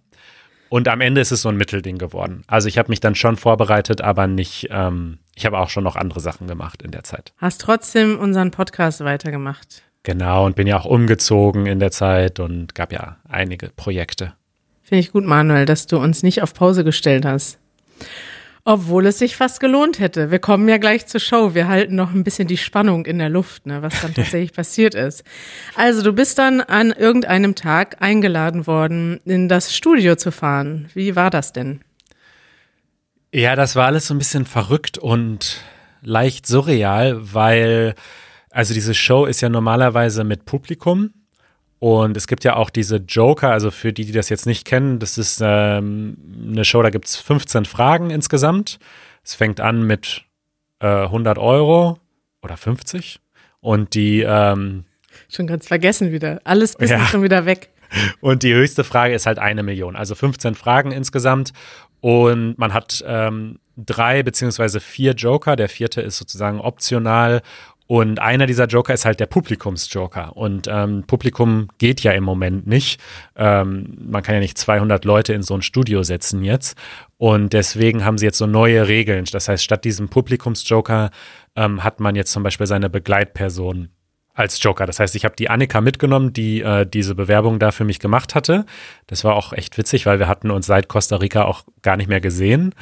Und 0.68 0.88
am 0.88 1.00
Ende 1.00 1.20
ist 1.20 1.32
es 1.32 1.42
so 1.42 1.48
ein 1.48 1.56
Mittelding 1.56 1.98
geworden. 1.98 2.42
Also 2.46 2.68
ich 2.68 2.78
habe 2.78 2.90
mich 2.90 3.00
dann 3.00 3.14
schon 3.14 3.36
vorbereitet, 3.36 4.00
aber 4.00 4.26
nicht, 4.26 4.68
ähm, 4.70 5.18
ich 5.34 5.46
habe 5.46 5.58
auch 5.58 5.70
schon 5.70 5.84
noch 5.84 5.96
andere 5.96 6.20
Sachen 6.20 6.46
gemacht 6.46 6.82
in 6.82 6.90
der 6.90 7.04
Zeit. 7.04 7.32
Hast 7.38 7.60
trotzdem 7.60 8.18
unseren 8.18 8.50
Podcast 8.50 9.00
weitergemacht. 9.04 9.82
Genau, 10.02 10.46
und 10.46 10.54
bin 10.54 10.66
ja 10.66 10.78
auch 10.78 10.84
umgezogen 10.84 11.66
in 11.66 11.80
der 11.80 11.90
Zeit 11.90 12.38
und 12.38 12.74
gab 12.74 12.92
ja 12.92 13.16
einige 13.28 13.70
Projekte. 13.70 14.34
Finde 14.82 15.00
ich 15.00 15.10
gut, 15.10 15.24
Manuel, 15.24 15.66
dass 15.66 15.88
du 15.88 15.98
uns 15.98 16.22
nicht 16.22 16.42
auf 16.42 16.54
Pause 16.54 16.84
gestellt 16.84 17.24
hast. 17.24 17.58
Obwohl 18.68 19.06
es 19.06 19.20
sich 19.20 19.36
fast 19.36 19.60
gelohnt 19.60 20.00
hätte. 20.00 20.32
Wir 20.32 20.40
kommen 20.40 20.68
ja 20.68 20.78
gleich 20.78 21.06
zur 21.06 21.20
Show. 21.20 21.54
Wir 21.54 21.68
halten 21.68 21.94
noch 21.94 22.12
ein 22.12 22.24
bisschen 22.24 22.48
die 22.48 22.56
Spannung 22.56 23.06
in 23.06 23.18
der 23.20 23.28
Luft, 23.28 23.64
ne, 23.64 23.80
was 23.80 24.00
dann 24.00 24.12
tatsächlich 24.14 24.52
passiert 24.52 24.96
ist. 24.96 25.22
Also, 25.76 26.02
du 26.02 26.12
bist 26.12 26.36
dann 26.40 26.60
an 26.60 26.90
irgendeinem 26.90 27.54
Tag 27.54 28.02
eingeladen 28.02 28.66
worden, 28.66 29.20
in 29.24 29.48
das 29.48 29.72
Studio 29.72 30.16
zu 30.16 30.32
fahren. 30.32 30.88
Wie 30.94 31.14
war 31.14 31.30
das 31.30 31.52
denn? 31.52 31.80
Ja, 33.32 33.54
das 33.54 33.76
war 33.76 33.86
alles 33.86 34.08
so 34.08 34.14
ein 34.14 34.18
bisschen 34.18 34.46
verrückt 34.46 34.98
und 34.98 35.60
leicht 36.02 36.48
surreal, 36.48 37.18
weil, 37.20 37.94
also 38.50 38.74
diese 38.74 38.94
Show 38.94 39.26
ist 39.26 39.42
ja 39.42 39.48
normalerweise 39.48 40.24
mit 40.24 40.44
Publikum 40.44 41.12
Und 41.78 42.16
es 42.16 42.26
gibt 42.26 42.44
ja 42.44 42.56
auch 42.56 42.70
diese 42.70 42.96
Joker, 42.96 43.50
also 43.50 43.70
für 43.70 43.92
die, 43.92 44.06
die 44.06 44.12
das 44.12 44.28
jetzt 44.28 44.46
nicht 44.46 44.64
kennen, 44.64 44.98
das 44.98 45.18
ist 45.18 45.40
ähm, 45.44 46.16
eine 46.50 46.64
Show, 46.64 46.82
da 46.82 46.90
gibt 46.90 47.06
es 47.06 47.16
15 47.16 47.66
Fragen 47.66 48.10
insgesamt. 48.10 48.78
Es 49.22 49.34
fängt 49.34 49.60
an 49.60 49.82
mit 49.86 50.24
äh, 50.80 50.86
100 50.86 51.36
Euro 51.38 51.98
oder 52.42 52.56
50 52.56 53.20
und 53.60 53.94
die 53.94 54.22
ähm, 54.22 54.84
Schon 55.28 55.46
ganz 55.46 55.66
vergessen 55.66 56.12
wieder. 56.12 56.40
Alles 56.44 56.76
bisschen 56.76 57.00
ja. 57.00 57.06
schon 57.06 57.22
wieder 57.22 57.46
weg. 57.46 57.70
Und 58.20 58.42
die 58.42 58.54
höchste 58.54 58.84
Frage 58.84 59.14
ist 59.14 59.26
halt 59.26 59.38
eine 59.38 59.62
Million. 59.62 59.96
Also 59.96 60.14
15 60.14 60.54
Fragen 60.54 60.92
insgesamt. 60.92 61.52
Und 62.00 62.58
man 62.58 62.74
hat 62.74 63.04
ähm, 63.06 63.58
drei 63.76 64.22
beziehungsweise 64.22 64.80
vier 64.80 65.12
Joker. 65.12 65.56
Der 65.56 65.68
vierte 65.68 66.00
ist 66.00 66.18
sozusagen 66.18 66.60
optional. 66.60 67.42
Und 67.86 68.18
einer 68.18 68.46
dieser 68.46 68.66
Joker 68.66 68.94
ist 68.94 69.04
halt 69.04 69.20
der 69.20 69.26
Publikumsjoker. 69.26 70.36
Und 70.36 70.66
ähm, 70.68 71.04
Publikum 71.06 71.68
geht 71.78 72.00
ja 72.02 72.12
im 72.12 72.24
Moment 72.24 72.66
nicht. 72.66 73.00
Ähm, 73.36 73.96
man 74.08 74.22
kann 74.22 74.34
ja 74.34 74.40
nicht 74.40 74.58
200 74.58 75.04
Leute 75.04 75.32
in 75.34 75.42
so 75.42 75.54
ein 75.54 75.62
Studio 75.62 76.02
setzen 76.02 76.42
jetzt. 76.42 76.76
Und 77.16 77.52
deswegen 77.52 78.04
haben 78.04 78.18
sie 78.18 78.26
jetzt 78.26 78.38
so 78.38 78.46
neue 78.46 78.88
Regeln. 78.88 79.24
Das 79.30 79.48
heißt, 79.48 79.62
statt 79.62 79.84
diesem 79.84 80.08
Publikumsjoker 80.08 81.10
ähm, 81.54 81.84
hat 81.84 82.00
man 82.00 82.16
jetzt 82.16 82.32
zum 82.32 82.42
Beispiel 82.42 82.66
seine 82.66 82.90
Begleitperson 82.90 83.90
als 84.36 84.62
Joker. 84.62 84.86
Das 84.86 85.00
heißt, 85.00 85.16
ich 85.16 85.24
habe 85.24 85.34
die 85.36 85.48
Annika 85.48 85.80
mitgenommen, 85.80 86.32
die 86.32 86.60
äh, 86.60 86.86
diese 86.86 87.14
Bewerbung 87.14 87.58
da 87.58 87.72
für 87.72 87.84
mich 87.84 87.98
gemacht 87.98 88.34
hatte. 88.34 88.66
Das 89.06 89.24
war 89.24 89.34
auch 89.34 89.52
echt 89.52 89.78
witzig, 89.78 90.06
weil 90.06 90.18
wir 90.18 90.28
hatten 90.28 90.50
uns 90.50 90.66
seit 90.66 90.88
Costa 90.88 91.16
Rica 91.16 91.44
auch 91.44 91.62
gar 91.82 91.96
nicht 91.96 92.08
mehr 92.08 92.20
gesehen. 92.20 92.74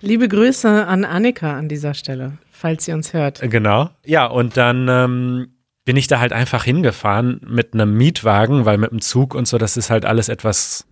Liebe 0.00 0.28
Grüße 0.28 0.86
an 0.86 1.04
Annika 1.04 1.56
an 1.56 1.68
dieser 1.68 1.94
Stelle, 1.94 2.38
falls 2.54 2.84
sie 2.84 2.92
uns 2.92 3.12
hört. 3.12 3.40
Genau. 3.42 3.90
Ja, 4.04 4.26
und 4.26 4.56
dann 4.56 4.86
ähm, 4.88 5.48
bin 5.84 5.96
ich 5.96 6.06
da 6.06 6.20
halt 6.20 6.32
einfach 6.32 6.64
hingefahren 6.64 7.40
mit 7.46 7.74
einem 7.74 7.96
Mietwagen, 7.96 8.64
weil 8.64 8.78
mit 8.78 8.90
dem 8.90 9.00
Zug 9.00 9.34
und 9.34 9.46
so, 9.46 9.58
das 9.58 9.76
ist 9.76 9.90
halt 9.90 10.04
alles 10.04 10.28
etwas 10.28 10.86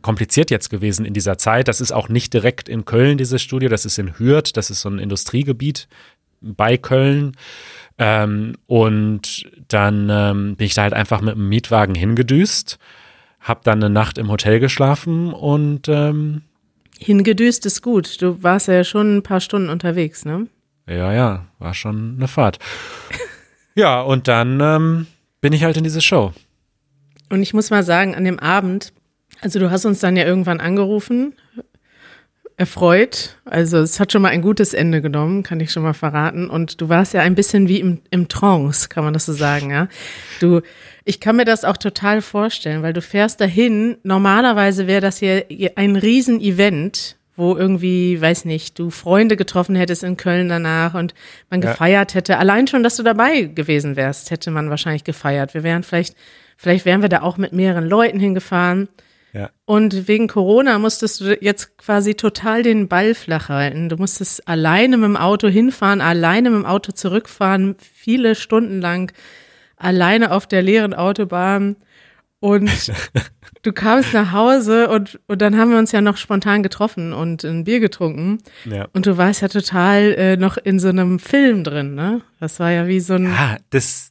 kompliziert 0.00 0.50
jetzt 0.50 0.68
gewesen 0.68 1.04
in 1.04 1.14
dieser 1.14 1.38
Zeit. 1.38 1.68
Das 1.68 1.80
ist 1.80 1.92
auch 1.92 2.08
nicht 2.08 2.34
direkt 2.34 2.68
in 2.68 2.84
Köln, 2.84 3.18
dieses 3.18 3.40
Studio, 3.40 3.68
das 3.68 3.84
ist 3.84 3.98
in 3.98 4.18
Hürth, 4.18 4.56
das 4.56 4.70
ist 4.70 4.80
so 4.80 4.88
ein 4.88 4.98
Industriegebiet 4.98 5.86
bei 6.40 6.76
Köln. 6.76 7.36
Ähm, 7.98 8.56
und 8.66 9.48
dann 9.68 10.08
ähm, 10.10 10.56
bin 10.56 10.66
ich 10.66 10.74
da 10.74 10.82
halt 10.82 10.94
einfach 10.94 11.20
mit 11.20 11.36
dem 11.36 11.48
Mietwagen 11.48 11.94
hingedüst, 11.94 12.78
hab 13.38 13.62
dann 13.62 13.82
eine 13.82 13.92
Nacht 13.92 14.18
im 14.18 14.28
Hotel 14.28 14.58
geschlafen 14.58 15.32
und 15.32 15.88
ähm, 15.88 16.42
Hingedüst 16.98 17.66
ist 17.66 17.82
gut. 17.82 18.22
Du 18.22 18.42
warst 18.42 18.68
ja 18.68 18.84
schon 18.84 19.18
ein 19.18 19.22
paar 19.22 19.40
Stunden 19.40 19.68
unterwegs, 19.68 20.24
ne? 20.24 20.46
Ja, 20.86 21.12
ja, 21.12 21.46
war 21.58 21.74
schon 21.74 22.16
eine 22.16 22.28
Fahrt. 22.28 22.58
ja, 23.74 24.00
und 24.00 24.28
dann 24.28 24.60
ähm, 24.60 25.06
bin 25.40 25.52
ich 25.52 25.64
halt 25.64 25.76
in 25.76 25.84
diese 25.84 26.00
Show. 26.00 26.32
Und 27.30 27.42
ich 27.42 27.54
muss 27.54 27.70
mal 27.70 27.82
sagen, 27.82 28.14
an 28.14 28.24
dem 28.24 28.38
Abend, 28.38 28.92
also 29.40 29.58
du 29.58 29.70
hast 29.70 29.84
uns 29.84 30.00
dann 30.00 30.16
ja 30.16 30.24
irgendwann 30.24 30.60
angerufen, 30.60 31.34
erfreut. 32.56 33.36
Also 33.44 33.78
es 33.78 33.98
hat 33.98 34.12
schon 34.12 34.22
mal 34.22 34.28
ein 34.28 34.42
gutes 34.42 34.74
Ende 34.74 35.00
genommen, 35.00 35.42
kann 35.42 35.60
ich 35.60 35.72
schon 35.72 35.82
mal 35.82 35.94
verraten. 35.94 36.48
Und 36.48 36.80
du 36.80 36.88
warst 36.88 37.14
ja 37.14 37.20
ein 37.20 37.34
bisschen 37.34 37.68
wie 37.68 37.80
im, 37.80 38.02
im 38.10 38.28
Trance, 38.28 38.88
kann 38.88 39.04
man 39.04 39.12
das 39.12 39.26
so 39.26 39.32
sagen, 39.32 39.70
ja. 39.70 39.88
Du, 40.40 40.60
ich 41.04 41.20
kann 41.20 41.36
mir 41.36 41.44
das 41.44 41.64
auch 41.64 41.76
total 41.76 42.22
vorstellen, 42.22 42.82
weil 42.82 42.92
du 42.92 43.02
fährst 43.02 43.40
dahin. 43.40 43.96
Normalerweise 44.02 44.86
wäre 44.86 45.00
das 45.00 45.18
hier 45.18 45.44
ein 45.76 45.96
Riesen-Event, 45.96 47.16
wo 47.36 47.56
irgendwie, 47.56 48.20
weiß 48.20 48.44
nicht, 48.44 48.78
du 48.78 48.90
Freunde 48.90 49.36
getroffen 49.36 49.74
hättest 49.74 50.02
in 50.02 50.16
Köln 50.16 50.48
danach 50.48 50.94
und 50.94 51.14
man 51.50 51.62
ja. 51.62 51.70
gefeiert 51.70 52.14
hätte. 52.14 52.38
Allein 52.38 52.66
schon, 52.66 52.82
dass 52.82 52.96
du 52.96 53.02
dabei 53.02 53.42
gewesen 53.42 53.96
wärst, 53.96 54.30
hätte 54.30 54.50
man 54.50 54.70
wahrscheinlich 54.70 55.04
gefeiert. 55.04 55.54
Wir 55.54 55.62
wären 55.62 55.82
vielleicht, 55.82 56.14
vielleicht 56.56 56.84
wären 56.84 57.02
wir 57.02 57.08
da 57.08 57.22
auch 57.22 57.38
mit 57.38 57.52
mehreren 57.52 57.88
Leuten 57.88 58.20
hingefahren. 58.20 58.88
Ja. 59.32 59.48
Und 59.64 60.08
wegen 60.08 60.28
Corona 60.28 60.78
musstest 60.78 61.22
du 61.22 61.38
jetzt 61.40 61.78
quasi 61.78 62.14
total 62.14 62.62
den 62.62 62.88
Ball 62.88 63.14
flach 63.14 63.48
halten. 63.48 63.88
Du 63.88 63.96
musstest 63.96 64.46
alleine 64.46 64.98
mit 64.98 65.06
dem 65.06 65.16
Auto 65.16 65.48
hinfahren, 65.48 66.02
alleine 66.02 66.50
mit 66.50 66.58
dem 66.58 66.66
Auto 66.66 66.92
zurückfahren, 66.92 67.76
viele 67.78 68.34
Stunden 68.34 68.82
lang, 68.82 69.10
alleine 69.76 70.32
auf 70.32 70.46
der 70.46 70.60
leeren 70.60 70.92
Autobahn. 70.92 71.76
Und 72.42 72.92
du 73.62 73.72
kamst 73.72 74.12
nach 74.12 74.32
Hause 74.32 74.88
und, 74.88 75.20
und 75.28 75.40
dann 75.40 75.56
haben 75.56 75.70
wir 75.70 75.78
uns 75.78 75.92
ja 75.92 76.00
noch 76.00 76.16
spontan 76.16 76.64
getroffen 76.64 77.12
und 77.12 77.44
ein 77.44 77.62
Bier 77.62 77.78
getrunken. 77.78 78.38
Ja. 78.64 78.88
Und 78.92 79.06
du 79.06 79.16
warst 79.16 79.42
ja 79.42 79.48
total 79.48 80.12
äh, 80.18 80.36
noch 80.36 80.56
in 80.56 80.80
so 80.80 80.88
einem 80.88 81.20
Film 81.20 81.62
drin, 81.62 81.94
ne? 81.94 82.20
Das 82.40 82.58
war 82.58 82.72
ja 82.72 82.88
wie 82.88 82.98
so 82.98 83.14
ein. 83.14 83.26
Ja, 83.26 83.58
das, 83.70 84.10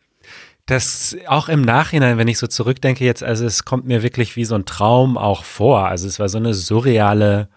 das 0.66 1.18
auch 1.28 1.50
im 1.50 1.62
Nachhinein, 1.62 2.18
wenn 2.18 2.30
ich 2.30 2.38
so 2.38 2.48
zurückdenke 2.48 3.04
jetzt, 3.04 3.22
also 3.22 3.46
es 3.46 3.66
kommt 3.66 3.86
mir 3.86 4.02
wirklich 4.02 4.38
wie 4.38 4.46
so 4.46 4.56
ein 4.56 4.64
Traum 4.64 5.18
auch 5.18 5.44
vor. 5.44 5.90
Also 5.90 6.08
es 6.08 6.18
war 6.18 6.30
so 6.30 6.38
eine 6.38 6.54
surreale 6.54 7.50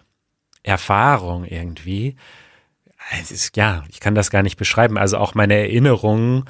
Erfahrung 0.61 1.45
irgendwie. 1.45 2.17
Ist, 3.21 3.55
ja, 3.55 3.83
ich 3.89 3.99
kann 3.99 4.15
das 4.15 4.31
gar 4.31 4.43
nicht 4.43 4.57
beschreiben. 4.57 4.97
Also 4.97 5.17
auch 5.17 5.35
meine 5.35 5.55
Erinnerungen. 5.55 6.45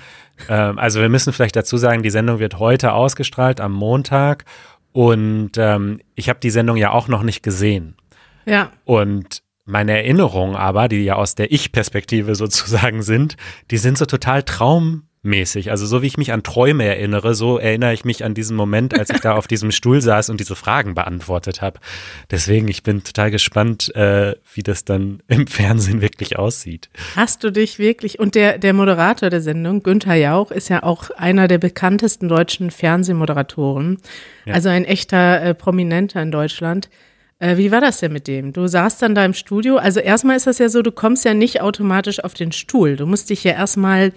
Ähm, 0.48 0.80
also 0.80 1.02
wir 1.02 1.10
müssen 1.10 1.34
vielleicht 1.34 1.56
dazu 1.56 1.78
sagen, 1.78 2.04
die 2.04 2.10
Sendung 2.10 2.40
wird 2.40 2.60
heute 2.60 2.94
ausgestrahlt 2.94 3.60
am 3.60 3.74
Montag 3.74 4.46
und 4.92 5.52
ähm, 5.58 6.00
ich 6.16 6.30
habe 6.30 6.40
die 6.40 6.50
Sendung 6.50 6.78
ja 6.78 6.92
auch 6.92 7.08
noch 7.08 7.24
nicht 7.24 7.44
gesehen. 7.44 7.98
Ja. 8.46 8.72
Und 8.86 9.44
meine 9.66 9.94
Erinnerungen 9.94 10.56
aber, 10.56 10.88
die 10.88 11.04
ja 11.04 11.16
aus 11.16 11.36
der 11.36 11.52
Ich-Perspektive 11.52 12.36
sozusagen 12.36 13.02
sind, 13.02 13.36
die 13.72 13.78
sind 13.78 13.98
so 13.98 14.06
total 14.06 14.44
traum 14.44 15.05
mäßig. 15.25 15.72
Also 15.72 15.86
so 15.86 16.01
wie 16.01 16.08
ich 16.08 16.17
mich 16.17 16.32
an 16.32 16.44
Träume 16.44 16.86
erinnere, 16.86 17.36
so 17.36 17.58
erinnere 17.58 17.94
ich 17.94 18.05
mich 18.05 18.24
an 18.24 18.34
diesen 18.34 18.55
Moment, 18.55 18.98
als 18.98 19.10
ich 19.10 19.20
da 19.20 19.36
auf 19.36 19.48
diesem 19.48 19.72
Stuhl 19.72 20.01
saß 20.01 20.29
und 20.29 20.39
diese 20.39 20.55
Fragen 20.55 20.96
beantwortet 20.96 21.62
habe. 21.62 21.79
Deswegen, 22.32 22.67
ich 22.67 22.84
bin 22.84 23.03
total 23.03 23.32
gespannt, 23.32 23.94
äh, 23.96 24.36
wie 24.53 24.63
das 24.63 24.86
dann 24.86 25.22
im 25.27 25.48
Fernsehen 25.48 26.01
wirklich 26.01 26.38
aussieht. 26.38 26.89
Hast 27.15 27.44
du 27.44 27.51
dich 27.51 27.79
wirklich, 27.79 28.20
und 28.20 28.36
der, 28.36 28.58
der 28.58 28.74
Moderator 28.74 29.29
der 29.29 29.41
Sendung, 29.41 29.84
Günther 29.84 30.15
Jauch, 30.15 30.51
ist 30.51 30.70
ja 30.70 30.84
auch 30.84 31.10
einer 31.12 31.48
der 31.48 31.58
bekanntesten 31.58 32.29
deutschen 32.29 32.72
Fernsehmoderatoren. 32.72 33.98
Ja. 34.46 34.53
Also 34.53 34.70
ein 34.70 34.86
echter 34.86 35.41
äh, 35.41 35.53
Prominenter 35.53 36.22
in 36.22 36.32
Deutschland. 36.32 36.89
Äh, 37.39 37.58
wie 37.58 37.72
war 37.72 37.82
das 37.82 38.00
denn 38.00 38.13
mit 38.13 38.27
dem? 38.27 38.53
Du 38.53 38.67
saßt 38.67 39.01
dann 39.01 39.15
da 39.15 39.25
im 39.25 39.34
Studio. 39.34 39.77
Also 39.77 40.00
erstmal 40.00 40.38
ist 40.38 40.48
das 40.48 40.60
ja 40.60 40.70
so, 40.70 40.82
du 40.82 40.91
kommst 40.91 41.25
ja 41.25 41.34
nicht 41.34 41.62
automatisch 41.62 42.24
auf 42.24 42.34
den 42.34 42.51
Stuhl. 42.51 42.96
Du 42.96 43.05
musst 43.05 43.29
dich 43.29 43.44
ja 43.44 43.51
erstmal 43.51 44.13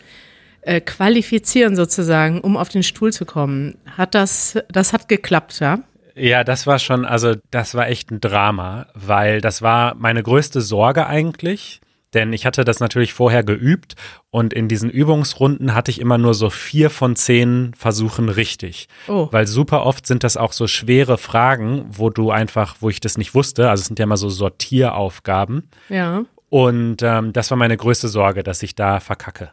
äh, 0.69 0.83
qualifizieren 0.83 1.77
sozusagen, 1.77 2.43
um 2.43 2.59
auf 2.59 2.69
den 2.69 2.83
Stuhl 2.83 3.11
zu 3.11 3.25
kommen. 3.25 3.79
Hat 3.97 4.15
das, 4.15 4.59
das 4.69 4.93
hat 4.93 5.09
geklappt, 5.09 5.61
ja? 5.61 5.81
Ja, 6.15 6.45
das 6.45 6.67
war 6.67 6.79
schon, 6.79 7.07
also 7.07 7.37
das 7.51 7.75
war 7.75 7.89
echt 7.89 8.11
ein 8.11 8.21
Drama, 8.21 8.87
weil 8.93 9.41
das 9.41 9.63
war 9.63 9.95
meine 9.95 10.23
größte 10.23 10.61
Sorge 10.61 11.07
eigentlich. 11.07 11.81
Denn 12.13 12.33
ich 12.33 12.45
hatte 12.47 12.65
das 12.65 12.81
natürlich 12.81 13.13
vorher 13.13 13.45
geübt 13.45 13.95
und 14.31 14.53
in 14.53 14.69
diesen 14.69 14.91
Übungsrunden 14.91 15.75
hatte 15.75 15.91
ich 15.91 16.01
immer 16.01 16.19
nur 16.19 16.35
so 16.35 16.49
vier 16.51 16.91
von 16.91 17.17
zehn 17.17 17.73
Versuchen 17.75 18.29
richtig. 18.29 18.89
Oh. 19.09 19.29
Weil 19.31 19.47
super 19.47 19.85
oft 19.85 20.07
sind 20.07 20.25
das 20.25 20.37
auch 20.37 20.53
so 20.53 20.67
schwere 20.67 21.19
Fragen, 21.19 21.87
wo 21.89 22.09
du 22.09 22.31
einfach, 22.31 22.77
wo 22.81 22.89
ich 22.89 23.01
das 23.01 23.19
nicht 23.19 23.35
wusste, 23.35 23.71
also 23.71 23.83
es 23.83 23.87
sind 23.87 23.99
ja 23.99 24.05
immer 24.05 24.17
so 24.17 24.31
Sortieraufgaben. 24.31 25.69
Ja. 25.91 26.25
Und 26.49 27.03
ähm, 27.03 27.33
das 27.35 27.51
war 27.51 27.59
meine 27.59 27.77
größte 27.77 28.09
Sorge, 28.09 28.43
dass 28.43 28.63
ich 28.63 28.75
da 28.75 29.01
verkacke. 29.01 29.51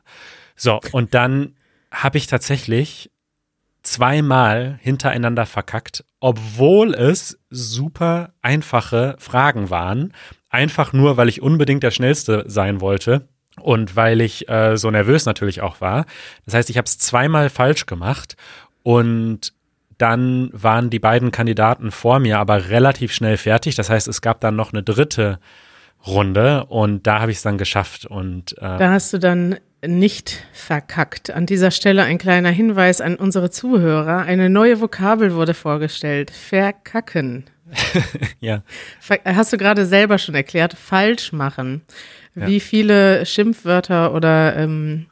So, 0.56 0.80
und 0.92 1.14
dann 1.14 1.56
habe 1.92 2.18
ich 2.18 2.28
tatsächlich 2.28 3.12
zweimal 3.84 4.80
hintereinander 4.82 5.46
verkackt, 5.46 6.04
obwohl 6.20 6.94
es 6.94 7.40
super 7.50 8.34
einfache 8.42 9.16
Fragen 9.20 9.70
waren. 9.70 10.14
Einfach 10.50 10.92
nur, 10.94 11.18
weil 11.18 11.30
ich 11.30 11.42
unbedingt 11.42 11.84
der 11.84 11.92
Schnellste 11.92 12.44
sein 12.48 12.82
wollte 12.82 13.28
und 13.62 13.96
weil 13.96 14.22
ich 14.22 14.50
äh, 14.50 14.78
so 14.78 14.90
nervös 14.90 15.26
natürlich 15.26 15.62
auch 15.62 15.82
war. 15.82 16.06
Das 16.46 16.56
heißt, 16.56 16.70
ich 16.70 16.78
habe 16.78 16.86
es 16.86 16.98
zweimal 16.98 17.50
falsch 17.50 17.86
gemacht 17.86 18.36
und 18.84 19.54
dann 19.98 20.50
waren 20.52 20.90
die 20.90 21.00
beiden 21.00 21.32
Kandidaten 21.32 21.92
vor 21.92 22.20
mir 22.20 22.40
aber 22.40 22.70
relativ 22.70 23.14
schnell 23.14 23.38
fertig. 23.38 23.76
Das 23.76 23.90
heißt, 23.90 24.08
es 24.08 24.22
gab 24.22 24.42
dann 24.42 24.56
noch 24.56 24.74
eine 24.74 24.84
dritte 24.84 25.40
Runde 26.06 26.66
und 26.66 27.08
da 27.08 27.22
habe 27.22 27.32
ich 27.32 27.38
es 27.38 27.44
dann 27.44 27.58
geschafft 27.58 28.06
und 28.06 28.58
äh, 28.58 28.78
da 28.78 28.92
hast 28.92 29.14
du 29.14 29.20
dann 29.20 29.58
nicht 29.88 30.44
verkackt. 30.54 31.32
An 31.32 31.46
dieser 31.46 31.72
Stelle 31.72 32.04
ein 32.04 32.18
kleiner 32.18 32.50
Hinweis 32.50 33.02
an 33.02 33.16
unsere 33.16 33.50
Zuhörer. 33.50 34.20
Eine 34.20 34.50
neue 34.50 34.82
Vokabel 34.82 35.34
wurde 35.34 35.54
vorgestellt. 35.54 36.32
Verkacken. 36.32 37.46
ja. 38.40 38.64
Hast 39.26 39.54
du 39.54 39.58
gerade 39.58 39.86
selber 39.86 40.18
schon 40.18 40.36
erklärt. 40.36 40.74
Falsch 40.74 41.32
machen. 41.32 41.82
Ja. 42.36 42.48
Wie 42.48 42.60
viele 42.60 43.26
Schimpfwörter 43.26 44.14
oder 44.14 44.56
ähm, 44.56 45.08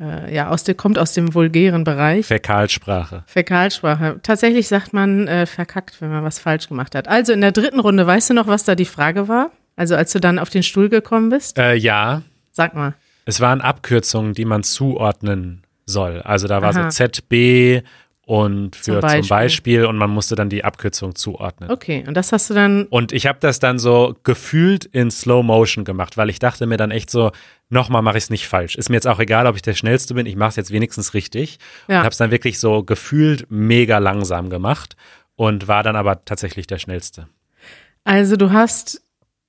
äh, 0.00 0.34
ja, 0.34 0.48
aus 0.48 0.64
der, 0.64 0.74
kommt 0.74 0.98
aus 0.98 1.12
dem 1.12 1.34
vulgären 1.34 1.84
Bereich. 1.84 2.26
Fäkalsprache. 2.26 3.24
Fäkalsprache. 3.26 4.20
Tatsächlich 4.22 4.68
sagt 4.68 4.92
man 4.92 5.28
äh, 5.28 5.46
verkackt, 5.46 6.00
wenn 6.00 6.10
man 6.10 6.24
was 6.24 6.38
falsch 6.38 6.68
gemacht 6.68 6.94
hat. 6.94 7.08
Also 7.08 7.32
in 7.32 7.40
der 7.40 7.52
dritten 7.52 7.80
Runde, 7.80 8.06
weißt 8.06 8.30
du 8.30 8.34
noch, 8.34 8.46
was 8.46 8.64
da 8.64 8.74
die 8.74 8.84
Frage 8.84 9.28
war? 9.28 9.50
Also 9.76 9.96
als 9.96 10.12
du 10.12 10.20
dann 10.20 10.38
auf 10.38 10.50
den 10.50 10.62
Stuhl 10.62 10.88
gekommen 10.88 11.30
bist? 11.30 11.58
Äh, 11.58 11.74
ja. 11.74 12.22
Sag 12.52 12.74
mal. 12.74 12.94
Es 13.24 13.40
waren 13.40 13.60
Abkürzungen, 13.60 14.34
die 14.34 14.44
man 14.44 14.62
zuordnen 14.62 15.62
soll. 15.86 16.20
Also 16.22 16.48
da 16.48 16.62
war 16.62 16.74
Aha. 16.76 16.90
so 16.90 17.06
ZB 17.06 17.82
und 18.26 18.74
für 18.74 18.82
zum 18.82 19.00
Beispiel. 19.00 19.22
zum 19.22 19.28
Beispiel. 19.28 19.84
und 19.86 19.96
man 19.98 20.10
musste 20.10 20.34
dann 20.34 20.48
die 20.48 20.64
Abkürzung 20.64 21.14
zuordnen. 21.14 21.70
Okay, 21.70 22.04
und 22.06 22.14
das 22.14 22.32
hast 22.32 22.48
du 22.48 22.54
dann. 22.54 22.86
Und 22.86 23.12
ich 23.12 23.26
habe 23.26 23.38
das 23.40 23.58
dann 23.58 23.78
so 23.78 24.16
gefühlt 24.22 24.86
in 24.86 25.10
Slow 25.10 25.42
Motion 25.42 25.84
gemacht, 25.84 26.16
weil 26.16 26.30
ich 26.30 26.38
dachte 26.38 26.66
mir 26.66 26.78
dann 26.78 26.90
echt 26.90 27.10
so, 27.10 27.32
nochmal 27.68 28.02
mache 28.02 28.16
ich 28.16 28.24
es 28.24 28.30
nicht 28.30 28.48
falsch. 28.48 28.76
Ist 28.76 28.88
mir 28.88 28.96
jetzt 28.96 29.06
auch 29.06 29.18
egal, 29.20 29.46
ob 29.46 29.56
ich 29.56 29.62
der 29.62 29.74
Schnellste 29.74 30.14
bin, 30.14 30.26
ich 30.26 30.36
mache 30.36 30.50
es 30.50 30.56
jetzt 30.56 30.70
wenigstens 30.70 31.12
richtig. 31.12 31.58
Ja. 31.86 31.98
Und 31.98 32.04
habe 32.04 32.12
es 32.12 32.18
dann 32.18 32.30
wirklich 32.30 32.58
so 32.58 32.82
gefühlt 32.82 33.46
mega 33.50 33.98
langsam 33.98 34.48
gemacht 34.48 34.96
und 35.36 35.68
war 35.68 35.82
dann 35.82 35.96
aber 35.96 36.24
tatsächlich 36.24 36.66
der 36.66 36.78
Schnellste. 36.78 37.28
Also 38.04 38.36
du 38.36 38.52
hast 38.52 39.02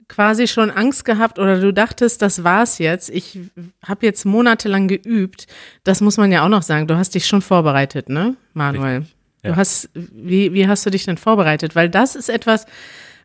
quasi 0.08 0.48
schon 0.48 0.72
Angst 0.72 1.06
gehabt 1.06 1.40
oder 1.40 1.60
du 1.60 1.74
dachtest, 1.74 2.22
das 2.22 2.44
war's 2.44 2.78
jetzt. 2.78 3.10
Ich 3.10 3.40
habe 3.86 4.06
jetzt 4.06 4.26
monatelang 4.26 4.88
geübt. 4.88 5.48
Das 5.84 6.02
muss 6.02 6.18
man 6.18 6.32
ja 6.32 6.44
auch 6.44 6.50
noch 6.50 6.62
sagen. 6.62 6.88
Du 6.88 6.96
hast 6.96 7.16
dich 7.16 7.26
schon 7.28 7.42
vorbereitet, 7.42 8.10
ne, 8.10 8.36
Manuel? 8.54 9.06
Ja. 9.44 9.52
Du 9.52 9.56
hast, 9.56 9.90
wie, 9.94 10.54
wie 10.54 10.68
hast 10.68 10.86
du 10.86 10.90
dich 10.90 11.06
denn 11.06 11.18
vorbereitet? 11.18 11.76
Weil 11.76 11.90
das 11.90 12.16
ist 12.16 12.30
etwas, 12.30 12.66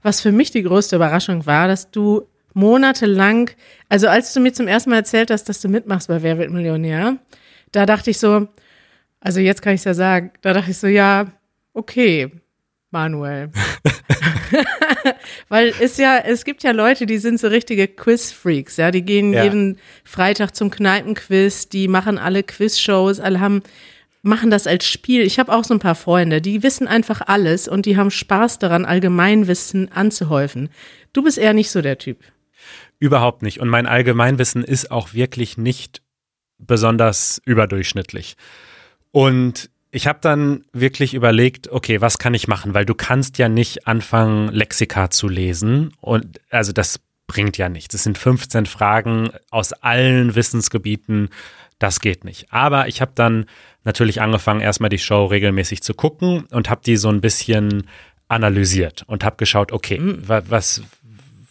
was 0.03 0.21
für 0.21 0.33
mich 0.33 0.51
die 0.51 0.63
größte 0.63 0.97
Überraschung 0.97 1.47
war, 1.47 1.69
dass 1.69 1.91
du 1.91 2.27
monatelang, 2.55 3.51
also 3.89 4.09
als 4.09 4.33
du 4.33 4.41
mir 4.41 4.53
zum 4.53 4.67
ersten 4.67 4.91
Mal 4.91 4.97
erzählt 4.97 5.31
hast, 5.31 5.49
dass 5.49 5.61
du 5.61 5.69
mitmachst 5.69 6.09
bei 6.09 6.23
Wer 6.23 6.39
wird 6.39 6.51
Millionär, 6.51 7.17
da 7.73 7.87
dachte 7.87 8.11
ich 8.11 8.19
so, 8.19 8.49
also 9.21 9.41
jetzt 9.41 9.63
kann 9.63 9.75
ich 9.75 9.81
es 9.81 9.85
ja 9.85 9.95
sagen, 9.95 10.33
da 10.41 10.53
dachte 10.53 10.71
ich 10.71 10.79
so, 10.79 10.87
ja, 10.87 11.27
okay, 11.75 12.31
Manuel. 12.91 13.51
Weil 15.49 15.73
es 15.81 15.97
ja, 15.97 16.19
es 16.19 16.45
gibt 16.45 16.63
ja 16.63 16.73
Leute, 16.73 17.07
die 17.07 17.19
sind 17.19 17.41
so 17.41 17.49
richtige 17.49 17.89
Quiz-Freaks, 17.89 18.77
ja. 18.77 18.91
Die 18.91 19.03
gehen 19.03 19.33
ja. 19.33 19.45
jeden 19.45 19.79
Freitag 20.05 20.55
zum 20.55 20.71
Kneipenquiz, 20.71 21.69
die 21.69 21.89
machen 21.89 22.19
alle 22.19 22.43
Quiz-Shows, 22.43 23.21
alle 23.21 23.41
haben, 23.41 23.63
machen 24.23 24.51
das 24.51 24.67
als 24.67 24.87
Spiel. 24.87 25.23
Ich 25.23 25.39
habe 25.39 25.53
auch 25.53 25.65
so 25.65 25.75
ein 25.75 25.81
paar 25.81 25.95
Freunde, 25.95 26.41
die 26.41 26.63
wissen 26.63 26.89
einfach 26.89 27.23
alles 27.27 27.69
und 27.69 27.87
die 27.87 27.97
haben 27.97 28.11
Spaß 28.11 28.59
daran, 28.59 28.85
Allgemeinwissen 28.85 29.91
anzuhäufen. 29.93 30.69
Du 31.13 31.23
bist 31.23 31.39
eher 31.39 31.53
nicht 31.53 31.71
so 31.71 31.83
der 31.83 31.99
Typ. 31.99 32.19
Überhaupt 32.99 33.43
nicht. 33.43 33.61
Und 33.61 33.69
mein 33.69 33.87
Allgemeinwissen 33.87 34.63
ist 34.63 34.91
auch 34.91 35.15
wirklich 35.15 35.57
nicht 35.57 36.03
besonders 36.59 37.41
überdurchschnittlich. 37.45 38.37
Und 39.11 39.71
ich 39.91 40.07
habe 40.07 40.21
dann 40.23 40.65
wirklich 40.73 41.15
überlegt, 41.15 41.69
okay, 41.69 42.01
was 42.01 42.19
kann 42.19 42.35
ich 42.35 42.47
machen? 42.47 42.75
Weil 42.75 42.87
du 42.87 42.95
kannst 42.95 43.39
ja 43.39 43.49
nicht 43.49 43.87
anfangen, 43.87 44.49
Lexika 44.49 45.11
zu 45.11 45.29
lesen. 45.29 45.93
Und 46.01 46.41
also 46.51 46.73
das 46.73 47.01
bringt 47.27 47.59
ja 47.59 47.69
nichts. 47.69 47.95
Es 47.95 48.05
sind 48.05 48.17
15 48.17 48.67
Fragen 48.67 49.31
aus 49.51 49.73
allen 49.73 50.35
Wissensgebieten. 50.35 51.31
Das 51.79 52.01
geht 52.01 52.25
nicht. 52.25 52.53
Aber 52.53 52.87
ich 52.87 53.01
habe 53.01 53.13
dann 53.15 53.47
natürlich 53.85 54.21
angefangen, 54.21 54.61
erstmal 54.61 54.91
die 54.91 54.99
Show 54.99 55.27
regelmäßig 55.27 55.83
zu 55.83 55.95
gucken 55.95 56.45
und 56.51 56.71
habe 56.71 56.83
die 56.85 56.97
so 56.97 57.09
ein 57.09 57.21
bisschen 57.21 57.89
analysiert 58.29 59.03
und 59.09 59.25
habe 59.25 59.37
geschaut, 59.37 59.73
okay, 59.73 59.99
mhm. 59.99 60.23
was, 60.27 60.83